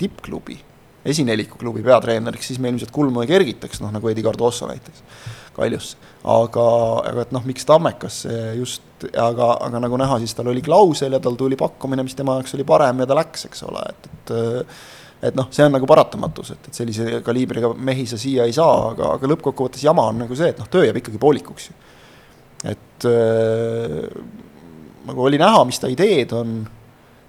[0.00, 0.56] tippklubi,
[1.06, 5.02] esineliku klubi peatreeneriks, siis me ilmselt kulmu ei kergitaks, noh nagu Edi Cardoso näiteks,
[5.56, 5.96] Kaljusse.
[6.24, 6.66] aga,
[7.10, 11.20] aga et noh, miks Tammekasse just, aga, aga nagu näha, siis tal oli klausel ja
[11.22, 14.34] tal tuli pakkumine, mis tema jaoks oli parem ja ta läks, eks ole, et, et
[15.22, 18.90] et noh, see on nagu paratamatus, et, et sellise kaliibriga mehi sa siia ei saa,
[18.92, 21.76] aga, aga lõppkokkuvõttes jama on nagu see, et noh, töö jääb ikkagi poolikuks ju.
[22.72, 24.00] et äh,
[25.06, 26.58] nagu oli näha, mis ta ideed on,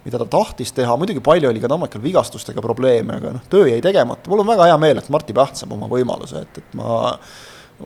[0.07, 3.81] mida ta tahtis teha, muidugi palju oli ka Tammekal vigastustega probleeme, aga noh, töö jäi
[3.83, 7.07] tegemata, mul on väga hea meel, et Martti Päht saab oma võimaluse, et, et ma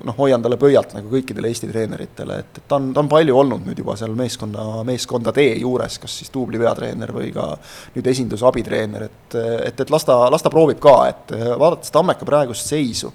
[0.05, 3.35] noh, hoian talle pöialt nagu kõikidele Eesti treeneritele, et, et ta on, ta on palju
[3.43, 7.49] olnud nüüd juba seal meeskonna, meeskondade juures, kas siis duubli peatreener või ka
[7.95, 12.27] nüüd esinduse abitreener, et, et, et las ta, las ta proovib ka, et vaadates Tammeka
[12.27, 13.11] praegust seisu,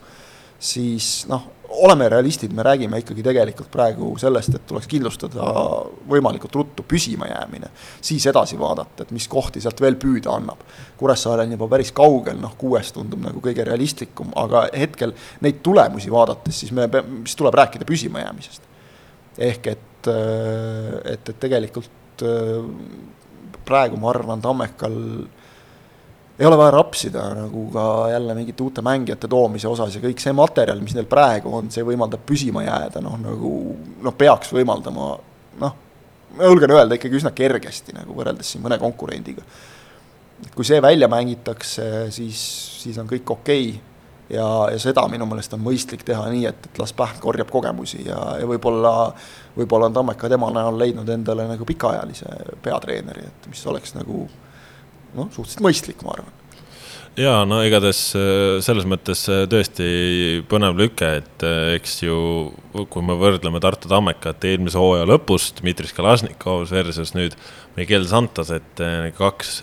[0.59, 5.47] siis noh, oleme realistid, me räägime ikkagi tegelikult praegu sellest, et tuleks kindlustada
[6.09, 10.63] võimalikult ruttu püsimajäämine, siis edasi vaadata, et mis kohti sealt veel püüda annab.
[10.99, 16.13] Kuressaare on juba päris kaugel, noh kuues tundub nagu kõige realistlikum, aga hetkel neid tulemusi
[16.13, 16.89] vaadates, siis me,
[17.25, 18.63] siis tuleb rääkida püsimajäämisest.
[19.39, 22.23] ehk et, et, et tegelikult
[23.67, 24.97] praegu ma arvan, Tammekal
[26.39, 30.35] ei ole vaja rapsida nagu ka jälle mingite uute mängijate toomise osas ja kõik see
[30.37, 33.53] materjal, mis neil praegu on, see võimaldab püsima jääda, noh nagu
[34.05, 35.09] noh, peaks võimaldama
[35.63, 35.75] noh,
[36.37, 39.43] ma julgen öelda ikkagi üsna kergesti nagu võrreldes siin mõne konkurendiga.
[40.55, 42.41] kui see välja mängitakse, siis,
[42.83, 43.81] siis on kõik okei okay.
[44.37, 48.05] ja, ja seda minu meelest on mõistlik teha nii, et, et las Pähk korjab kogemusi
[48.05, 49.15] ja, ja võib-olla
[49.57, 54.27] võib-olla on Tammeka tema näol leidnud endale nagu pikaajalise peatreeneri, et mis oleks nagu
[55.17, 56.35] noh, suhteliselt mõistlik, ma arvan.
[57.17, 59.87] Ja no igatahes äh, selles mõttes äh, tõesti
[60.51, 62.17] põnev lüke, et äh, eks ju,
[62.93, 67.39] kui me võrdleme Tartu Tammekat eelmise hooaja lõpust, Dmitri Kalašnikov versus nüüd
[67.79, 68.83] Miguel Santos, et
[69.17, 69.59] kaks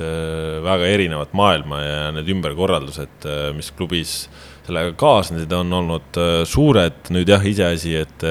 [0.66, 3.26] väga erinevat maailma ja need ümberkorraldused,
[3.58, 4.16] mis klubis
[4.64, 7.09] sellega kaasnesid, on olnud suured.
[7.11, 8.28] nüüd jah, iseasi, et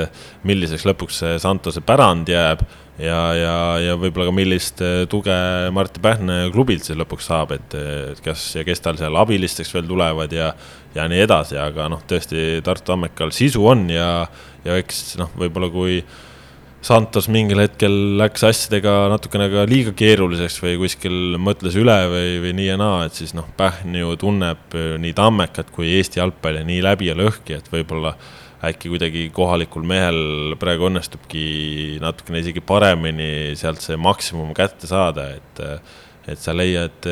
[0.48, 2.64] milliseks lõpuks see Santose pärand jääb
[3.00, 5.34] ja, ja, ja võib-olla ka millist eh, tuge
[5.74, 7.76] Martti Pähne klubilt siis lõpuks saab, et
[8.24, 10.52] kas ja kes tal seal abilisteks veel tulevad ja,
[10.96, 14.26] ja nii edasi, aga noh, tõesti Tartu Tammekal sisu on ja,
[14.66, 16.02] ja eks noh, võib-olla kui
[16.82, 22.54] Santos mingil hetkel läks asjadega natukene ka liiga keeruliseks või kuskil mõtles üle või, või
[22.58, 26.80] nii ja naa, et siis noh, Pähn ju tunneb nii Tammekat kui Eesti jalgpalli nii
[26.82, 28.16] läbi ja lõhki, et võib-olla
[28.66, 35.62] äkki kuidagi kohalikul mehel praegu õnnestubki natukene isegi paremini sealt see maksimum kätte saada, et
[36.22, 37.06] et sa leiad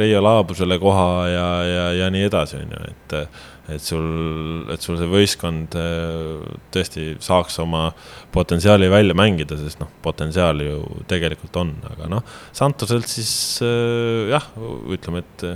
[0.00, 3.16] Reio Laabusele koha ja, ja, ja nii edasi, on ju, et
[3.74, 4.06] et sul,
[4.72, 5.76] et sul see võistkond
[6.74, 7.88] tõesti saaks oma
[8.34, 14.46] potentsiaali välja mängida, sest noh, potentsiaali ju tegelikult on, aga noh, Santoselt siis jah,
[14.90, 15.46] ütleme, et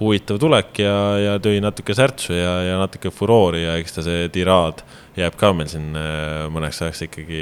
[0.00, 4.26] huvitav tulek ja, ja tõi natuke särtsu ja, ja natuke furoori ja eks ta see
[4.32, 4.82] tiraad
[5.16, 7.40] jääb ka meil siin äh, mõneks ajaks ikkagi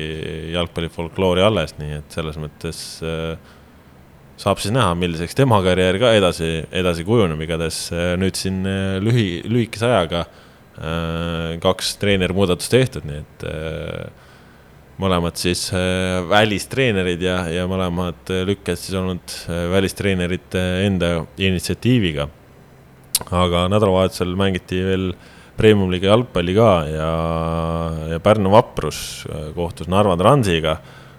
[0.54, 3.34] jalgpallifolkloori alles, nii et selles mõttes äh,
[4.40, 8.62] saab siis näha, milliseks tema karjäär ka edasi, edasi kujuneb, igatahes äh, nüüd siin
[9.04, 10.26] lühi, lühikese ajaga
[11.62, 13.44] kaks treenermuudatust tehtud, nii et
[14.98, 15.68] mõlemad siis
[16.26, 19.36] välistreenerid ja, ja mõlemad lükked siis olnud
[19.70, 22.26] välistreenerite enda initsiatiiviga
[23.22, 25.08] aga nädalavahetusel mängiti veel
[25.58, 27.10] premium-liiga jalgpalli ka ja,
[28.10, 30.78] ja Pärnu Vaprus äh, kohtus Narva Transiga.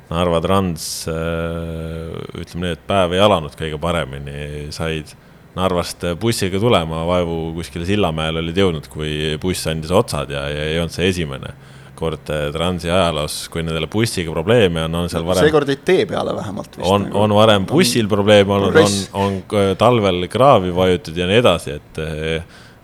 [0.10, 5.16] Narva Trans, äh, ütleme nii, et päev ei alanud kõige paremini, said
[5.56, 10.82] Narvast bussiga tulema, vaevu kuskile Sillamäele olid jõudnud, kui buss andis otsad ja, ja ei
[10.82, 11.56] olnud see esimene
[11.96, 15.48] kord äh, Transi ajaloos, kui nendele bussiga probleeme on, on seal varem.
[15.48, 16.78] seekord jäid tee peale vähemalt.
[16.82, 17.24] on, nagu.
[17.24, 22.06] on varem bussil probleeme olnud, on, on talvel kraavi vajutud ja nii edasi, et.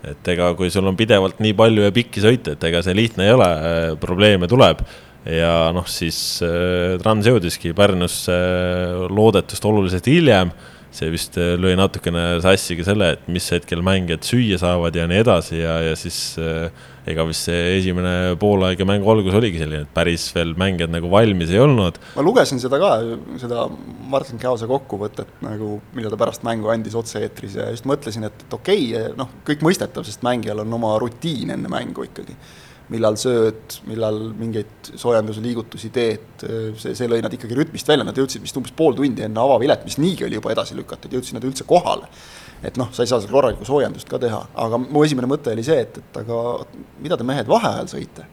[0.02, 3.28] et ega, kui sul on pidevalt nii palju ja pikki sõite, et ega see lihtne
[3.28, 4.80] ei ole, äh, probleeme tuleb
[5.28, 8.38] ja noh, siis äh, Trans jõudiski Pärnusse
[9.10, 10.52] loodetust oluliselt hiljem
[10.92, 15.22] see vist lõi natukene sassi ka selle, et mis hetkel mängijad süüa saavad ja nii
[15.22, 16.68] edasi ja, ja siis äh,
[17.08, 21.10] ega vist see esimene poolaeg ja mängu algus oligi selline, et päris veel mängijad nagu
[21.10, 21.98] valmis ei olnud.
[22.16, 22.92] ma lugesin seda ka,
[23.42, 23.64] seda
[24.12, 28.58] Martin Käose kokkuvõtet nagu, mida ta pärast mängu andis otse-eetris ja just mõtlesin, et, et
[28.58, 32.36] okei okay,, noh, kõik mõistetav, sest mängijal on oma rutiin enne mängu ikkagi.
[32.92, 36.44] Millal sööd, millal mingeid soojendusliigutusi teed,
[36.80, 39.86] see, see lõi nad ikkagi rütmist välja, nad jõudsid vist umbes pool tundi enne avavilet,
[39.88, 42.10] mis niigi oli juba edasi lükatud, jõudsid nad üldse kohale.
[42.62, 45.64] et noh, sa ei saa seal korralikku soojendust ka teha, aga mu esimene mõte oli
[45.66, 46.36] see, et, et aga
[47.02, 48.28] mida te mehed vaheajal sõite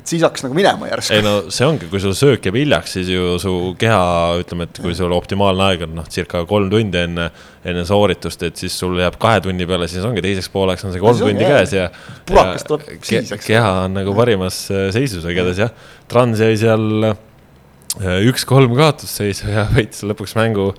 [0.00, 1.14] et siis hakkas nagu minema järsku.
[1.16, 4.00] ei no see ongi, kui sul söök jääb hiljaks, siis ju su keha,
[4.40, 7.28] ütleme, et kui sul optimaalne aeg on noh, circa kolm tundi enne,
[7.68, 11.02] enne sooritust, et siis sul jääb kahe tunni peale, siis ongi teiseks pooleks on see
[11.02, 11.88] kolm tundi jah, käes ja.
[12.28, 13.50] purakas tuleb siis, eks.
[13.50, 15.74] keha on nagu parimas äh, seisus, igatahes jah,
[16.10, 20.72] Trans jäi seal äh, üks-kolm kaotusseisu ja võitis lõpuks mängu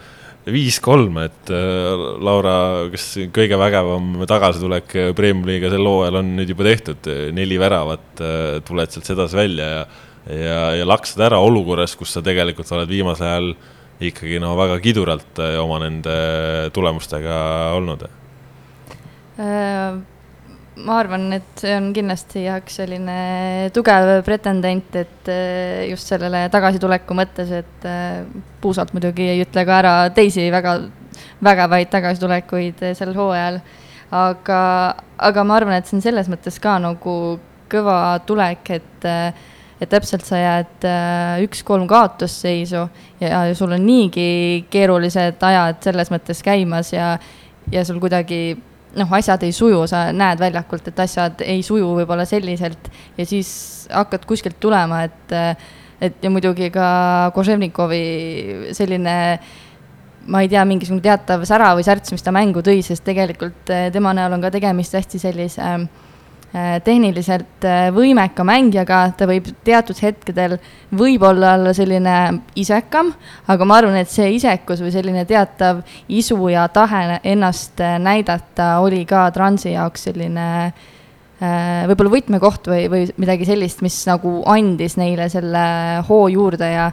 [0.49, 2.53] viis-kolm, et äh, Laura,
[2.93, 8.93] kas kõige vägevam tagasitulek Premium-liiga sel hooajal on nüüd juba tehtud, neli väravat äh,, tuled
[8.93, 9.83] sealt sedasi välja ja,
[10.31, 13.53] ja, ja laksad ära olukorras, kus sa tegelikult oled viimasel ajal
[14.01, 16.15] ikkagi no väga kiduralt äh, oma nende
[16.73, 17.35] tulemustega
[17.77, 18.07] olnud
[19.37, 20.01] äh,?
[20.86, 27.17] Ma arvan, et see on kindlasti Jaak selline tugev pretendent, et eh, just sellele tagasituleku
[27.17, 28.23] mõttes, et eh,
[28.63, 30.77] puusalt muidugi ei ütle ka ära teisi väga
[31.43, 33.61] vägevaid tagasitulekuid eh, sel hooajal.
[34.11, 34.61] aga,
[35.23, 37.15] aga ma arvan, et see on selles mõttes ka nagu
[37.71, 39.09] kõva tulek, et
[39.82, 40.84] et täpselt sa jääd
[41.41, 42.84] üks-kolm kaotusseisu
[43.17, 47.15] ja, ja sul on niigi keerulised ajad selles mõttes käimas ja,
[47.73, 48.59] ja sul kuidagi
[48.97, 53.51] noh, asjad ei suju, sa näed väljakult, et asjad ei suju võib-olla selliselt ja siis
[53.91, 55.35] hakkad kuskilt tulema, et,
[56.01, 58.03] et ja muidugi ka Koževnikovi
[58.77, 59.17] selline
[60.31, 63.87] ma ei tea, mingisugune teatav sära või särts, mis ta mängu tõi, sest tegelikult eh,
[63.93, 65.85] tema näol on ka tegemist hästi sellise äh,
[66.83, 70.57] tehniliselt äh, võimeka mängijaga, ta võib teatud hetkedel
[70.91, 72.15] võib-olla olla selline
[72.59, 73.13] isekam,
[73.47, 75.79] aga ma arvan, et see isekus või selline teatav
[76.11, 80.47] isu ja tahe ennast äh, näidata oli ka Transi jaoks selline
[81.41, 85.63] võib-olla võtmekoht või, või midagi sellist, mis nagu andis neile selle
[86.05, 86.91] hoo juurde ja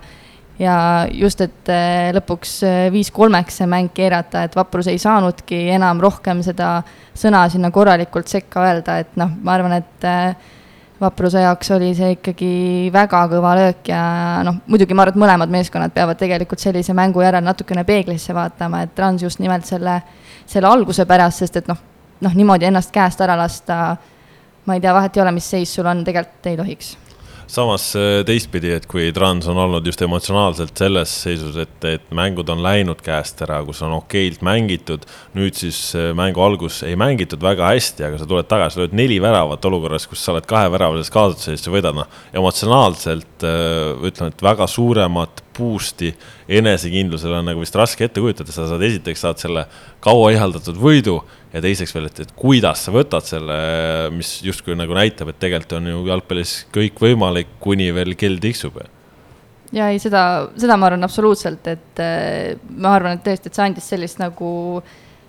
[0.59, 2.59] ja just, et äh, lõpuks
[2.95, 6.79] viis kolmeks see mäng keerata, et Vaprus ei saanudki enam rohkem seda
[7.19, 10.09] sõna sinna korralikult sekka öelda, et noh, ma arvan, et
[11.01, 12.51] Vapruse jaoks oli see ikkagi
[12.91, 14.01] väga kõva löök ja
[14.47, 18.83] noh, muidugi ma arvan, et mõlemad meeskonnad peavad tegelikult sellise mängu järel natukene peeglisse vaatama,
[18.83, 20.01] et Trans just nimelt selle,
[20.47, 21.79] selle alguse pärast, sest et noh,
[22.27, 23.95] noh niimoodi ennast käest ära lasta,
[24.67, 26.97] ma ei tea, vahet ei ole, mis seis sul on, tegelikult ei tohiks
[27.49, 32.49] samas äh, teistpidi, et kui Trans on olnud just emotsionaalselt selles seisus, et, et mängud
[32.53, 35.07] on läinud käest ära, kus on okeilt mängitud,
[35.39, 39.19] nüüd siis äh, mängu algus ei mängitud väga hästi, aga sa tuled tagasi, lööd neli
[39.25, 44.69] väravat olukorras, kus sa oled kaheväravalises kaotuses, sa võidad, noh, emotsionaalselt äh, ütlen, et väga
[44.71, 46.13] suuremat boost'i
[46.61, 49.65] enesekindlusele on nagu vist raske ette kujutada, sa saad esiteks saad selle
[50.05, 51.19] kaua ihaldatud võidu
[51.53, 53.57] ja teiseks veel, et, et kuidas sa võtad selle,
[54.15, 58.79] mis justkui nagu näitab, et tegelikult on ju jalgpallis kõik võimalik, kuni veel kell tiksub.
[59.73, 60.23] ja ei, seda,
[60.57, 64.49] seda ma arvan absoluutselt, et äh, ma arvan, et tõesti, et see andis sellist nagu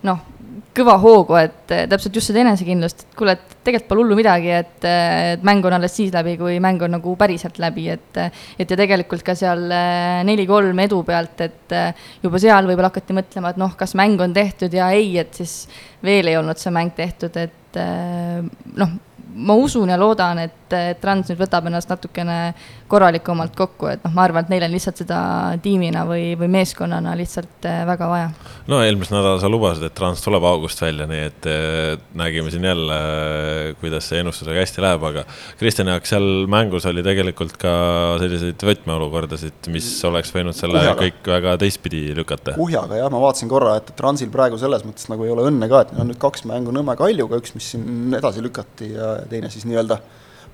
[0.07, 0.27] noh
[0.75, 4.85] kõva hoogu, et täpselt just seda enesekindlust, et kuule, et tegelikult pole hullu midagi, et,
[4.85, 8.77] et mäng on alles siis läbi, kui mäng on nagu päriselt läbi, et et ja
[8.79, 13.61] tegelikult ka seal eh, neli-kolm edu pealt, et eh, juba seal võib-olla hakati mõtlema, et
[13.61, 15.61] noh, kas mäng on tehtud ja ei, et siis
[16.05, 18.39] veel ei olnud see mäng tehtud, et eh,
[18.79, 18.97] noh,
[19.35, 20.55] ma usun ja loodan, et,
[21.01, 22.51] Trans nüüd võtab ennast natukene
[22.89, 25.19] korralikumalt kokku, et noh, ma arvan, et neil on lihtsalt seda
[25.63, 28.27] tiimina või, või meeskonnana lihtsalt äh, väga vaja.
[28.69, 32.67] no eelmisel nädalal sa lubasid, et Trans tuleb august välja, nii et äh, nägime siin
[32.69, 35.25] jälle, äh, kuidas see ennustusega hästi läheb, aga
[35.57, 37.73] Kristjan Jaak, seal mängus oli tegelikult ka
[38.21, 41.01] selliseid võtmeolukordasid, mis oleks võinud selle Kuhjaga.
[41.01, 42.57] kõik väga teistpidi lükata.
[42.59, 45.81] kuhjaga jah, ma vaatasin korra, et Transil praegu selles mõttes nagu ei ole õnne ka,
[45.81, 49.51] et neil on nüüd kaks mängu Nõmme Kaljuga, üks, mis siin edasi lükati ja teine
[49.51, 49.99] siis nii-öelda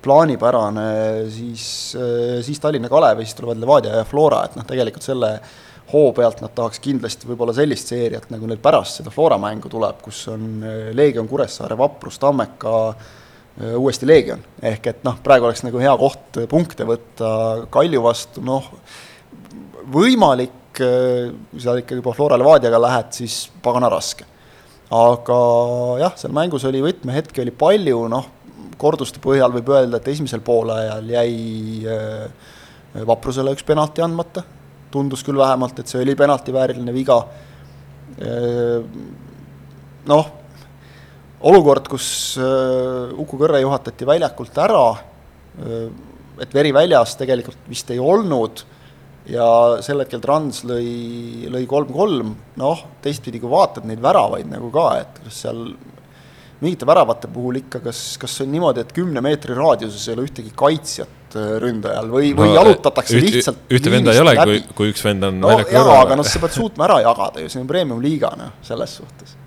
[0.05, 0.89] plaanipärane,
[1.33, 1.95] siis,
[2.45, 5.31] siis Tallinna Kalev ja siis tulevad Levadia ja Flora, et noh, tegelikult selle
[5.93, 10.01] hoo pealt nad tahaks kindlasti võib-olla sellist seeriat, nagu neil pärast seda Flora mängu tuleb,
[10.05, 12.75] kus on eh, Leegion Kuressaare, Vaprus, Tammeka,
[13.59, 14.41] eh, uuesti Leegion.
[14.61, 17.31] ehk et noh, praegu oleks nagu hea koht punkte võtta
[17.73, 18.71] Kalju vastu, noh,
[19.93, 24.25] võimalik, kui sa ikkagi juba Flora Levadiaga lähed, siis pagana raske.
[24.95, 25.37] aga
[26.01, 28.25] jah, seal mängus oli võtmehetki oli palju, noh,
[28.81, 31.35] korduste põhjal võib öelda, et esimesel poolajal jäi
[31.89, 32.53] äh,
[33.07, 34.45] Vaprusele üks penalti andmata,
[34.91, 37.19] tundus küll vähemalt, et see oli penaltivääriline viga.
[38.15, 38.85] Äh,
[40.11, 40.29] noh,
[41.45, 42.07] olukord, kus
[42.39, 44.85] äh, Uku Kõrre juhatati väljakult ära,
[46.43, 48.59] et veri väljas tegelikult vist ei olnud
[49.31, 49.45] ja
[49.85, 55.21] sel hetkel Trans lõi, lõi kolm-kolm, noh, teistpidi, kui vaatad neid väravaid nagu ka, et
[55.23, 55.61] kas seal
[56.65, 60.51] mingite väravate puhul ikka, kas, kas on niimoodi, et kümne meetri raadiuses ei ole ühtegi
[60.57, 64.91] kaitsjat äh, ründajal või no,, või jalutatakse üht, lihtsalt ühte venda ei ole, kui, kui
[64.93, 66.01] üks vend on no, väljaku kõrval.
[66.03, 69.37] aga noh, sa pead suutma ära jagada ju, see on premium-liiga, noh, selles suhtes.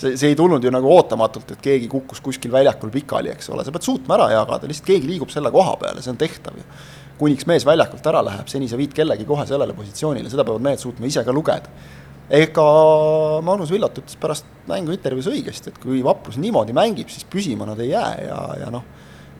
[0.00, 3.66] see, see ei tulnud ju nagu ootamatult, et keegi kukkus kuskil väljakul pikali, eks ole,
[3.66, 6.66] sa pead suutma ära jagada, lihtsalt keegi liigub selle koha peale, see on tehtav ju.
[7.18, 10.82] kuniks mees väljakult ära läheb, seni sa viid kellegi kohe sellele positsioonile, seda peavad mehed
[10.82, 11.70] suutma ise ka lugeda
[12.40, 12.66] ega
[13.44, 17.80] Magnus Villat ütles pärast mängu intervjuus õigesti, et kui Vaprus niimoodi mängib, siis püsima nad
[17.84, 18.84] ei jää ja, ja noh,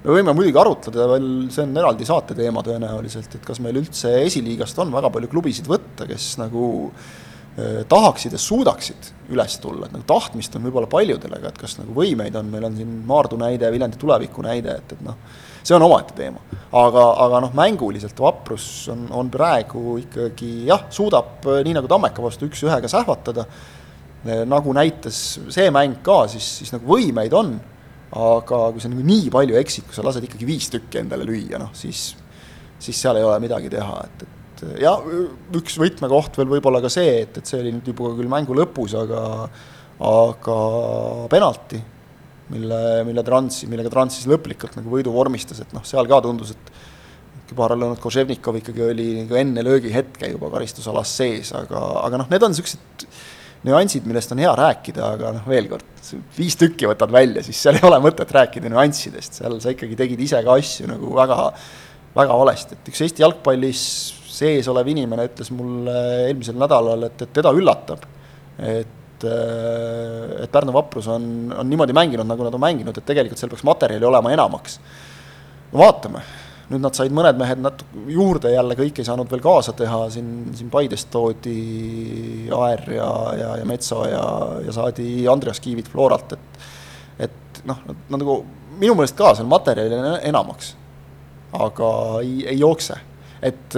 [0.04, 4.12] me võime muidugi arutleda veel, see on eraldi saate teema tõenäoliselt, et kas meil üldse
[4.24, 9.96] esiliigast on väga palju klubisid võtta, kes nagu eh, tahaksid ja suudaksid üles tulla, et
[9.96, 13.40] nagu tahtmist on võib-olla paljudel, aga et kas nagu võimeid on, meil on siin Maardu
[13.40, 15.18] näide, Viljandi tuleviku näide, et, et noh,
[15.64, 16.42] see on omaette teema.
[16.74, 22.48] aga, aga noh, mänguliselt Vaprus on, on praegu ikkagi jah, suudab nii nagu Tammeka vastu
[22.50, 23.46] üks-ühega sähvatada,
[24.50, 25.20] nagu näitas
[25.54, 27.54] see mäng ka, siis, siis nagu võimeid on,
[28.14, 31.60] aga kui sa nagu nii palju eksid, kui sa lased ikkagi viis tükki endale lüüa,
[31.62, 32.12] noh siis,
[32.82, 34.96] siis seal ei ole midagi teha, et, et ja
[35.54, 38.98] üks võtmekoht veel võib-olla ka see, et, et see oli nüüd juba küll mängu lõpus,
[38.98, 39.24] aga
[40.04, 40.54] aga
[41.30, 41.78] penalti
[42.52, 46.52] mille, mille Trans, millega Trans siis lõplikult nagu võidu vormistas, et noh, seal ka tundus,
[46.54, 46.74] et
[47.48, 52.46] kübara löönud Koževnikov ikkagi oli nagu enne löögihetke juba karistusalas sees, aga, aga noh, need
[52.46, 53.06] on niisugused
[53.64, 55.86] nüansid, millest on hea rääkida, aga noh, veel kord,
[56.36, 60.20] viis tükki võtad välja, siis seal ei ole mõtet rääkida nüanssidest, seal sa ikkagi tegid
[60.24, 61.38] ise ka asju nagu väga,
[62.16, 63.86] väga valesti, et üks Eesti jalgpallis
[64.34, 65.94] sees olev inimene ütles mulle
[66.26, 68.04] eelmisel nädalal, et, et teda üllatab,
[68.60, 71.26] et et, äh, et Pärnu Vaprus on,
[71.58, 74.78] on niimoodi mänginud, nagu nad on mänginud, et tegelikult seal peaks materjali olema enamaks.
[75.72, 76.22] no vaatame,
[76.70, 80.28] nüüd nad said mõned mehed natuke juurde jälle, kõik ei saanud veel kaasa teha, siin,
[80.56, 83.10] siin Paidest toodi Aer ja,
[83.40, 84.26] ja, ja Metso ja,
[84.66, 86.62] ja saadi Andreas Kiivit Floralt, et
[87.24, 88.40] et noh, nad nagu
[88.80, 90.72] minu meelest ka seal materjali on enamaks,
[91.54, 91.90] aga
[92.22, 92.96] ei, ei jookse
[93.44, 93.76] et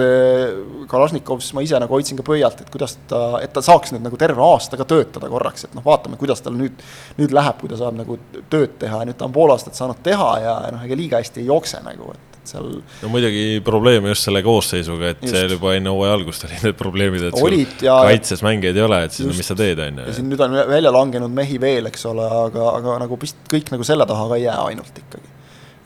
[0.87, 4.19] Kalašnikovs ma ise nagu hoidsin ka pöialt, et kuidas ta, et ta saaks nüüd nagu
[4.19, 6.79] terve aasta ka töötada korraks, et noh, vaatame, kuidas tal nüüd,
[7.19, 8.19] nüüd läheb, kui ta saab nagu
[8.51, 11.43] tööd teha ja nüüd ta on pool aastat saanud teha ja noh, ega liiga hästi
[11.43, 12.67] ei jookse nagu, et seal.
[13.01, 15.35] no muidugi probleeme just selle koosseisuga, et just.
[15.35, 19.01] seal juba enne hooaja algust olid need probleemid, et Olid, ja, kaitses mängijaid ei ole,
[19.07, 20.09] et siis just, no, mis sa teed, on ju.
[20.09, 23.73] ja siin nüüd on välja langenud mehi veel, eks ole, aga, aga nagu vist kõik
[23.75, 25.35] nagu selle taha ka ei jää ainult ikkagi.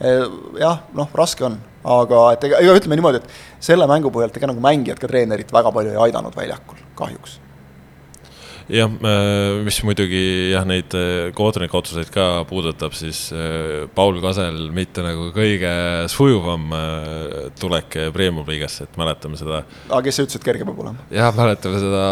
[0.02, 0.16] E,
[0.58, 1.60] jah, noh, raske on,
[1.98, 5.54] aga et ega, ega ütleme niimoodi, et selle mängu põhjalt ega nagu mängijad ka treenerit
[5.54, 7.38] väga palju ei aidanud väljakul, kahjuks
[8.72, 13.24] jah, äh, mis muidugi jah, neid äh, kohtuniku otsuseid ka puudutab, siis
[13.94, 15.72] Paul Kasel mitte nagu kõige
[16.10, 16.70] sujuvam
[17.62, 19.62] tulek Premium-liigasse, et mäletame seda.
[19.86, 21.10] aga kes sa ütlesid, kerge peab olema?
[21.14, 22.06] jah, mäletame seda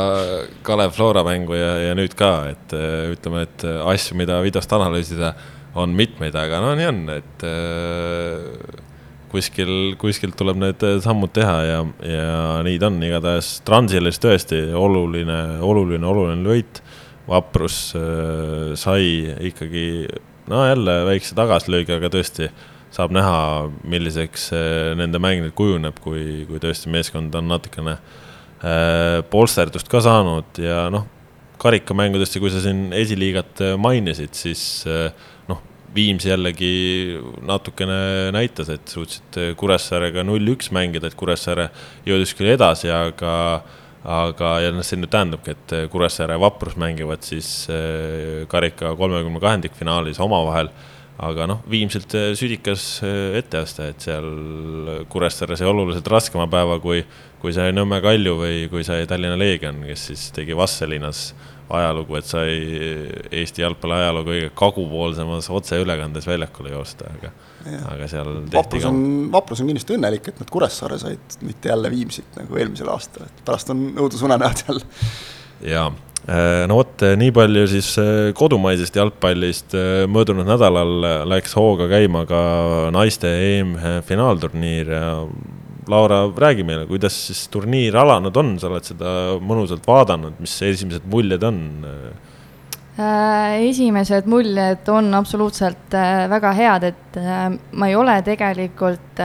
[0.66, 2.76] Kalev Flora mängu ja, ja nüüd ka, et
[3.16, 5.34] ütleme, et asju, mida videost analüüsida,
[5.78, 7.44] on mitmeid, aga no nii on, et
[9.30, 12.32] kuskil, kuskilt tuleb need sammud teha ja, ja
[12.66, 16.82] nii ta on, igatahes Transilis tõesti oluline, oluline, oluline võit.
[17.30, 20.08] vaprus äh, sai ikkagi,
[20.50, 22.48] no jälle väikse tagasilöögi, aga tõesti
[22.90, 29.20] saab näha, milliseks äh, nende mäng nüüd kujuneb, kui, kui tõesti meeskond on natukene äh,
[29.30, 31.06] polsterdust ka saanud ja noh,
[31.60, 35.12] karikamängudest ja kui sa siin esiliigat mainisid, siis äh,
[35.95, 41.70] Viimsi jällegi natukene näitas, et suutsid Kuressaarega null-üks mängida, et Kuressaare
[42.07, 43.32] jõudis küll edasi, aga
[44.05, 49.43] aga, ja noh, see nüüd tähendabki, et Kuressaare ja Vaprus mängivad siis eh, karika kolmekümne
[49.43, 50.72] kahendikfinaalis omavahel.
[51.20, 57.03] aga noh, Viimsilt südikas eh, etteaste, et seal Kuressaare sai oluliselt raskema päeva, kui,
[57.43, 61.26] kui sai Nõmme Kalju või kui sai Tallinna Leegion, kes siis tegi Vastseliinas
[61.76, 62.56] ajalugu, et sai
[63.40, 67.32] Eesti jalgpalli ajaloo kõige kagupoolsemas otseülekandes väljakule joosta, aga,
[67.92, 69.00] aga seal tehti vaprus on,
[69.32, 73.42] vaprus on kindlasti õnnelik, et nad Kuressaare said, mitte jälle Viimsit nagu eelmisel aastal, et
[73.46, 74.86] pärast on õudusunenäod jälle.
[75.70, 75.86] jaa,
[76.26, 79.76] äh, no vot, nii palju siis äh, kodumaisest jalgpallist.
[79.78, 82.42] Äh, möödunud nädalal läks hooga käima ka
[82.94, 85.06] naiste EM-finaalturniir ja
[85.91, 91.07] Laura, räägi meile, kuidas siis turniir alanud on, sa oled seda mõnusalt vaadanud, mis esimesed
[91.11, 91.62] muljed on?
[93.01, 99.22] Äh, esimesed muljed on absoluutselt äh, väga head, et äh, ma ei ole tegelikult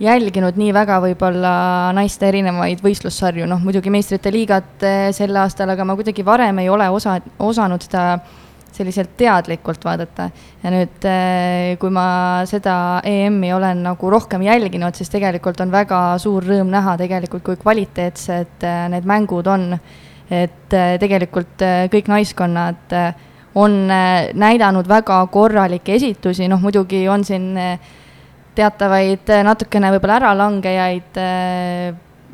[0.00, 1.54] jälginud nii väga võib-olla
[1.96, 4.86] naiste erinevaid võistlussarju, noh muidugi meistrite liigat
[5.16, 8.04] sel aastal, aga ma kuidagi varem ei ole osa, osanud seda
[8.80, 10.30] selliselt teadlikult vaadata.
[10.62, 12.74] ja nüüd, eh, kui ma seda
[13.06, 18.66] EM-i olen nagu rohkem jälginud, siis tegelikult on väga suur rõõm näha tegelikult, kui kvaliteetsed
[18.66, 19.72] eh, need mängud on.
[20.30, 22.92] et eh, tegelikult kõik naiskonnad
[23.58, 27.48] on näidanud väga korralikke esitusi, noh muidugi on siin
[28.54, 31.18] teatavaid natukene võib-olla äralangejaid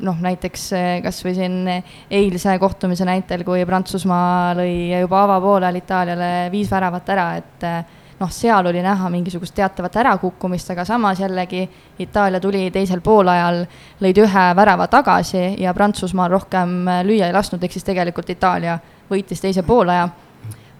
[0.05, 1.69] noh, näiteks eh, kas või siin
[2.11, 8.31] eilse kohtumise näitel, kui Prantsusmaa lõi juba avapoolel Itaaliale viis väravat ära, et eh, noh,
[8.33, 11.65] seal oli näha mingisugust teatavat ärakukkumist, aga samas jällegi
[12.03, 13.63] Itaalia tuli teisel poolajal,
[14.01, 18.79] lõid ühe värava tagasi ja Prantsusmaal rohkem lüüa ei lasknud, ehk siis tegelikult Itaalia
[19.09, 20.09] võitis teise poolaja.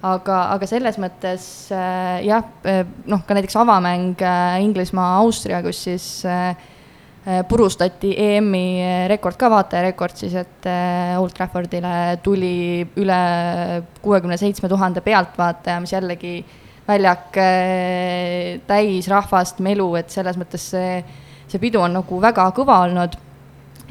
[0.08, 1.44] Aga, aga selles mõttes
[1.74, 2.44] jah,
[3.10, 4.22] noh, ka näiteks avamäng
[4.62, 6.77] Inglismaa-Austria, kus siis Äh,
[7.48, 13.18] purustati EM-i äh, rekord ka, vaatajarekord siis, et äh, Old Traffordile tuli üle
[14.00, 16.40] kuuekümne seitsme tuhande pealtvaataja, mis jällegi
[16.88, 17.36] väljak
[18.64, 21.02] täis rahvast, melu, et selles mõttes see,
[21.52, 23.18] see pidu on nagu väga kõva olnud.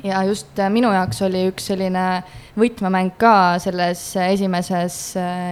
[0.05, 2.07] ja just minu jaoks oli üks selline
[2.57, 4.97] võtmemäng ka selles esimeses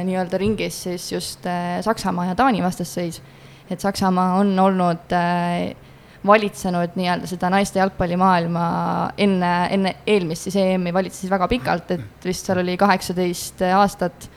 [0.09, 1.45] nii-öelda ringis siis just
[1.85, 3.20] Saksamaa ja Taani vastasseis.
[3.68, 5.12] et Saksamaa on olnud
[6.27, 8.64] valitsenud nii-öelda seda naiste jalgpallimaailma
[9.20, 14.31] enne, enne eelmist siis EM-i valitses väga pikalt, et vist seal oli kaheksateist aastat.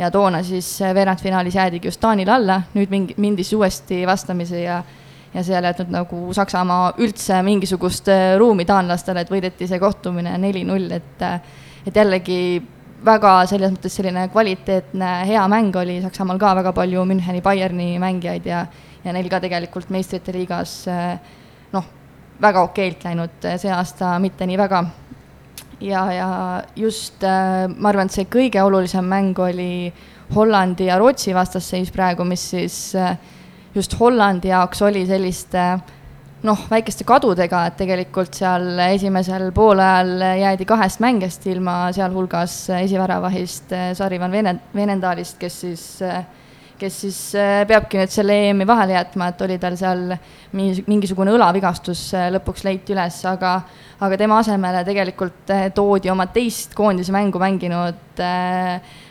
[0.00, 4.82] ja toona siis veerandfinaalis jäädigi just Taanile alla, nüüd mingi, mindi siis uuesti vastamisi ja
[5.34, 10.36] ja see ei jätnud nagu Saksamaa üldse mingisugust äh, ruumi taanlastele, et võideti see kohtumine
[10.42, 11.40] neli-null, et äh,
[11.86, 12.60] et jällegi
[13.04, 18.46] väga selles mõttes selline kvaliteetne, hea mäng oli Saksamaal ka väga palju Müncheni, Bayerni mängijaid
[18.46, 18.64] ja
[19.04, 21.36] ja neil ka tegelikult meistrite liigas eh,
[21.72, 21.86] noh,
[22.40, 24.84] väga okeilt läinud eh, see aasta mitte nii väga.
[25.80, 26.30] ja, ja
[26.76, 29.92] just eh, ma arvan, et see kõige olulisem mäng oli
[30.34, 32.76] Hollandi ja Rootsi vastasseis praegu, mis siis
[33.74, 35.64] just Hollandi jaoks oli selliste
[36.46, 44.20] noh, väikeste kadudega, et tegelikult seal esimesel poolajal jäädi kahest mängijast ilma, sealhulgas esiväravahist Sari
[44.22, 45.88] van Vene-, Venendaalist, kes siis
[46.80, 50.14] kes siis äh, peabki nüüd selle EM-i vahele jätma, et oli tal seal
[50.56, 53.52] mingisugune õlavigastus äh, lõpuks leiti üles, aga,
[54.00, 58.20] aga tema asemele tegelikult äh, toodi oma teist koondise mängu mänginud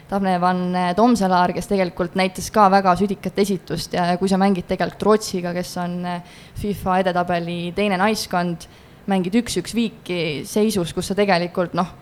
[0.09, 5.05] Tavne van Tomselaar, kes tegelikult näitas ka väga südikat esitust ja kui sa mängid tegelikult
[5.05, 5.99] Rootsiga, kes on
[6.57, 8.65] FIFA edetabeli teine naiskond,
[9.09, 11.93] mängid üks-üks viiki seisus, kus sa tegelikult noh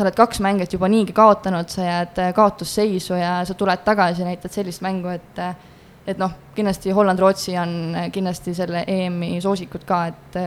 [0.00, 4.24] sa oled kaks mängijat juba niigi kaotanud, sa jääd äh, kaotusseisu ja sa tuled tagasi,
[4.24, 5.52] näitad sellist mängu, et äh,
[6.08, 10.38] et noh, kindlasti Holland-Rootsi on äh, kindlasti selle EM-i soosikud ka, et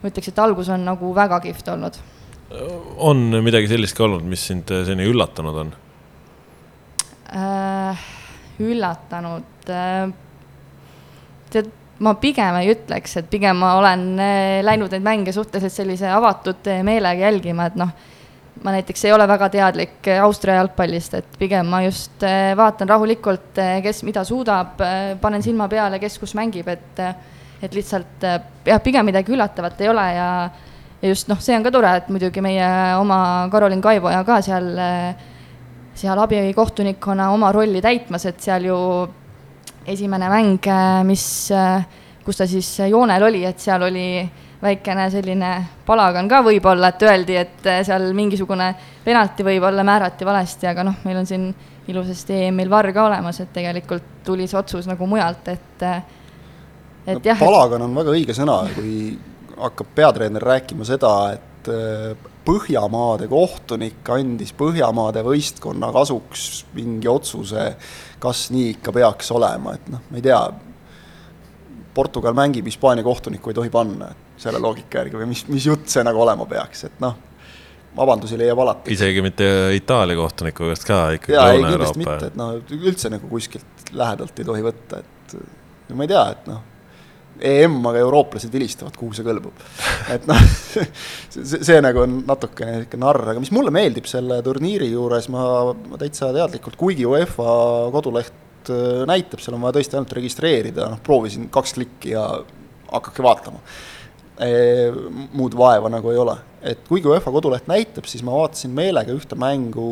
[0.00, 1.98] ma ütleks, et algus on nagu väga kihvt olnud.
[2.96, 5.74] on midagi sellist ka olnud, mis sind seni üllatanud on
[7.34, 8.08] äh,?
[8.64, 10.08] üllatanud äh,?
[11.52, 14.08] tead, ma pigem ei ütleks, et pigem ma olen
[14.64, 17.92] läinud neid mänge suhteliselt sellise avatud meelega jälgima, et noh
[18.64, 22.88] ma näiteks ei ole väga teadlik äh, Austria jalgpallist, et pigem ma just äh, vaatan
[22.88, 24.78] rahulikult, äh, kes mida suudab,
[25.20, 27.04] panen silma peale, kes kus mängib, et
[27.64, 28.24] et lihtsalt
[28.66, 30.28] jah, pigem midagi üllatavat ei ole ja
[31.00, 32.66] ja just noh, see on ka tore, et muidugi meie
[32.98, 33.18] oma
[33.52, 34.68] Karolin Kaivoja ka seal,
[35.96, 38.78] seal abikohtunikuna oma rolli täitmas, et seal ju
[39.88, 40.68] esimene mäng,
[41.08, 41.26] mis,
[42.24, 44.06] kus ta siis joonel oli, et seal oli
[44.64, 45.52] väikene selline
[45.86, 48.70] palagan ka võib-olla, et öeldi, et äh, seal mingisugune
[49.04, 51.48] penalti võib-olla määrati valesti, aga noh, meil on siin
[51.88, 56.04] ilusasti EM-il VAR ka olemas, et tegelikult tuli see otsus nagu mujalt, et äh,
[57.04, 57.40] et no, jah.
[57.40, 58.94] palagan on väga õige sõna, kui
[59.60, 67.70] hakkab peatreener rääkima seda, et äh, Põhjamaade kohtunik andis Põhjamaade võistkonna kasuks mingi otsuse,
[68.20, 70.40] kas nii ikka peaks olema, et noh, ma ei tea,
[71.94, 75.88] Portugal mängib, Hispaania kohtunikku ei tohi panna, et selle loogika järgi või mis, mis jutt
[75.90, 77.16] see nagu olema peaks, et noh,
[77.96, 78.92] vabandusi leiab alati.
[78.94, 81.36] isegi mitte Itaalia kohtuniku käest ka ikkagi.
[81.36, 85.36] jaa, ei kindlasti mitte, et noh, üldse nagu kuskilt lähedalt ei tohi võtta, et
[85.94, 86.62] ma ei tea, et noh,
[87.44, 89.62] EM, aga eurooplased vilistavad, kuhu see kõlbub.
[90.14, 90.86] et noh see,
[91.34, 96.00] see nagu on natukene niisugune narr, aga mis mulle meeldib selle turniiri juures, ma, ma
[96.00, 97.48] täitsa teadlikult, kuigi UEFA
[97.94, 102.28] koduleht äh, näitab, seal on vaja tõesti ainult registreerida, noh, proovisin kaks klikki ja
[102.94, 103.62] hakake vaatama
[104.38, 106.36] muud vaeva nagu ei ole.
[106.64, 109.84] et kuigi UEFA koduleht näitab, siis ma vaatasin meelega ühte mängu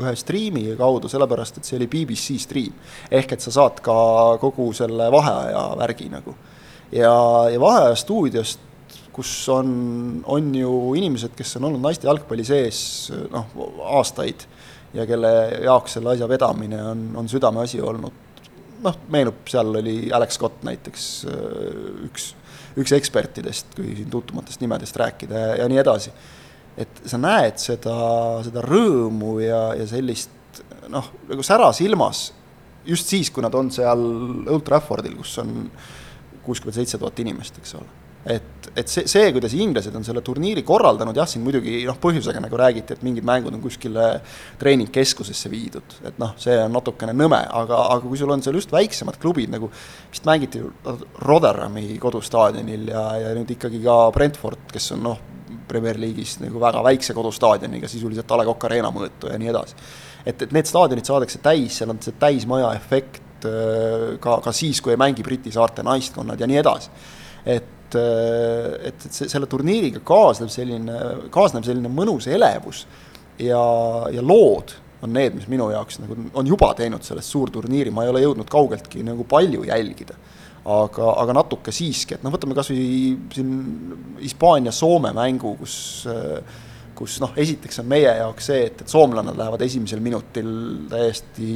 [0.00, 2.72] ühe striimi kaudu, sellepärast et see oli BBC striim.
[3.10, 3.94] ehk et sa saad ka
[4.40, 6.34] kogu selle vaheaja värgi nagu.
[6.90, 7.12] ja,
[7.52, 8.64] ja vaheaja stuudiost,
[9.12, 9.68] kus on,
[10.26, 13.52] on ju inimesed, kes on olnud naiste jalgpalli sees noh,
[13.98, 14.46] aastaid
[14.94, 15.30] ja kelle
[15.68, 18.26] jaoks selle asja vedamine on, on südameasi olnud.
[18.82, 21.08] noh, meenub, seal oli Alex Scott näiteks
[22.08, 22.32] üks
[22.78, 26.12] üks ekspertidest, kui siin tuntumatest nimedest rääkida ja, ja nii edasi.
[26.78, 27.94] et sa näed seda,
[28.46, 32.28] seda rõõmu ja, ja sellist noh, nagu sära silmas
[32.88, 34.04] just siis, kui nad on seal
[34.48, 35.70] Old Traffordil, kus on
[36.44, 40.62] kuuskümmend seitse tuhat inimest, eks ole et, et see, see, kuidas inglased on selle turniiri
[40.66, 44.08] korraldanud, jah, siin muidugi noh, põhjusega nagu räägiti, et mingid mängud on kuskile
[44.60, 48.74] treeningkeskusesse viidud, et noh, see on natukene nõme, aga, aga kui sul on seal just
[48.74, 49.70] väiksemad klubid nagu,
[50.12, 50.60] vist mängiti
[51.24, 55.22] Rotherhami kodustaadionil ja, ja nüüd ikkagi ka Brentford, kes on noh,
[55.68, 59.80] Premier League'is nagu väga väikse kodustaadioniga, sisuliselt A Le Coq Arena mõõtu ja nii edasi.
[60.24, 64.82] et, et need staadionid saadakse täis, seal on see täismaja efekt äh, ka, ka siis,
[64.84, 66.92] kui ei mängi Briti saarte naiskonnad ja nii edasi.
[67.48, 70.98] et et, et, et selle turniiriga kaasneb selline,
[71.34, 72.84] kaasneb selline mõnus elevus
[73.38, 73.62] ja,
[74.12, 78.12] ja lood on need, mis minu jaoks nagu on juba teinud sellest suurturniiri, ma ei
[78.12, 80.18] ole jõudnud kaugeltki nagu palju jälgida.
[80.68, 83.52] aga, aga natuke siiski, et noh, võtame kas või siin
[84.20, 85.76] Hispaania-Soome mängu, kus
[86.10, 86.42] äh,
[86.98, 90.48] kus noh, esiteks on meie jaoks see, et, et soomlannad lähevad esimesel minutil
[90.90, 91.50] täiesti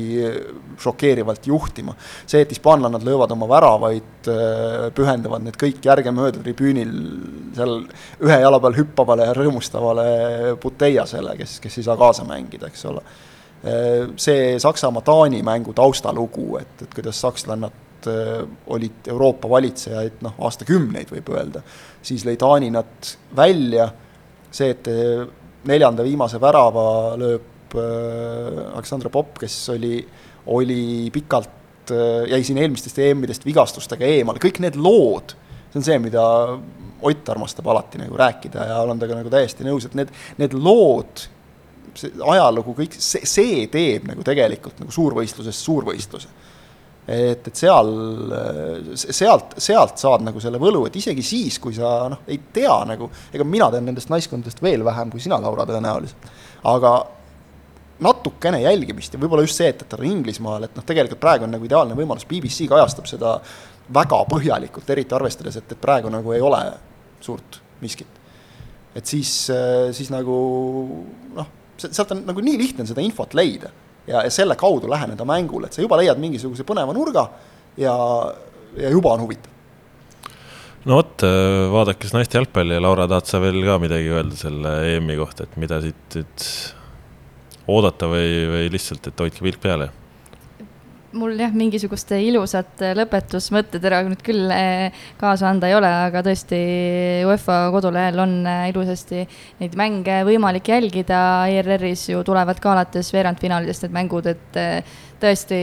[0.83, 1.95] šokeerivalt juhtima.
[2.27, 6.95] see, et hispaanlannad löövad oma väravaid, äh, pühendavad need kõik järgemööda tribüünil
[7.57, 7.77] seal
[8.23, 10.07] ühe jala peal hüppavale ja rõõmustavale
[10.63, 13.03] Puteiasele, kes, kes ei saa kaasa mängida, eks ole.
[13.63, 21.11] Äh, see Saksamaa-Taani mängu taustalugu, et, et kuidas sakslannad äh, olid Euroopa valitsejaid noh, aastakümneid
[21.17, 21.67] võib öelda,
[22.03, 23.91] siis lõi Taani nad välja
[24.53, 25.25] see, et eh,
[25.69, 26.85] neljanda viimase värava
[27.21, 29.97] lööb äh, Aleksandr Popp, kes oli,
[30.53, 30.85] oli
[31.15, 35.37] pikalt äh,, jäi siin eelmistest EM-idest vigastustega eemale, kõik need lood,
[35.71, 36.29] see on see, mida
[37.03, 41.25] Ott armastab alati nagu rääkida ja olen temaga nagu täiesti nõus, et need, need lood,
[41.99, 46.31] see ajalugu, kõik see, see teeb nagu tegelikult nagu suurvõistlusest suurvõistluse
[47.07, 47.89] et, et seal,
[48.95, 53.11] sealt, sealt saad nagu selle võlu, et isegi siis, kui sa noh, ei tea nagu,
[53.35, 56.31] ega mina tean nendest naiskondadest veel vähem kui sina, Laura, tõenäoliselt.
[56.71, 56.95] aga
[58.03, 61.47] natukene jälgimist ja võib-olla just see, et, et ta on Inglismaal, et noh, tegelikult praegu
[61.47, 63.37] on nagu ideaalne võimalus, BBC kajastab seda
[63.93, 66.63] väga põhjalikult, eriti arvestades, et, et praegu nagu ei ole
[67.23, 68.21] suurt miskit.
[68.95, 69.31] et siis,
[69.97, 70.35] siis nagu
[71.35, 71.47] noh,
[71.83, 73.71] sealt on nagu nii lihtne seda infot leida
[74.07, 77.29] ja, ja selle kaudu läheneda mängule, et sa juba leiad mingisuguse põneva nurga
[77.81, 77.95] ja,
[78.79, 79.51] ja juba on huvitav
[80.89, 81.25] no vot,
[81.73, 85.59] vaadates naiste jalgpalli ja Laura, tahad sa veel ka midagi öelda selle EM-i kohta, et
[85.63, 86.47] mida siit nüüd
[87.71, 89.87] oodata või, või lihtsalt, et hoidke pilk peal?
[91.19, 96.61] Mul jah, mingisugust ilusat lõpetusmõtted ära nüüd küll eh, kaasa anda ei ole, aga tõesti
[97.29, 99.25] UEFA kodulehel on eh, ilusasti
[99.61, 105.61] neid mänge võimalik jälgida, ERR-is ju tulevad ka alates veerandfinaalidest need mängud, et eh, tõesti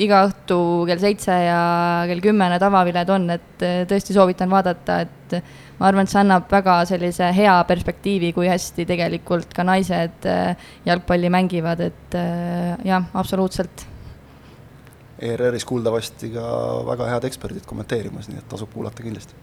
[0.00, 0.58] iga õhtu
[0.88, 1.62] kell seitse ja
[2.08, 5.36] kell kümme need avaviled on, et tõesti soovitan vaadata, et
[5.80, 10.30] ma arvan, et see annab väga sellise hea perspektiivi, kui hästi tegelikult ka naised
[10.88, 12.20] jalgpalli mängivad, et
[12.86, 13.89] jah, absoluutselt.
[15.20, 16.46] ERR-is kuuldavasti ka
[16.88, 19.36] väga head eksperdid kommenteerimas, nii et tasub kuulata kindlasti.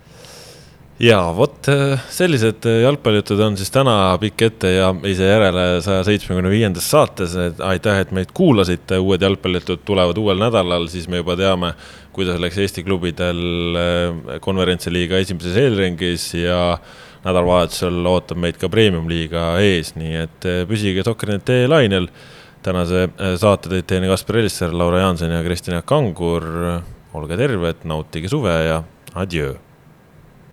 [1.00, 6.50] Ja vot äh, sellised jalgpallijutud on siis täna pikk ette ja ise järele saja seitsmekümne
[6.50, 11.76] viiendas saates, aitäh, et meid kuulasite, uued jalgpallijutud tulevad uuel nädalal, siis me juba teame
[12.18, 16.80] kuidas läks Eesti klubidel eh, konverentsiliiga esimeses eelringis ja
[17.28, 22.10] nädalavahetusel ootab meid ka premium-liiga ees, nii et püsige Sokkerneti lainel.
[22.68, 26.50] Tänase eh, saate tõid teieni Kaspar Elisser, Laura Jaanson ja Kristjan Jaak Kangur.
[27.18, 28.84] olge terved, nautige suve ja
[29.16, 29.56] adjöö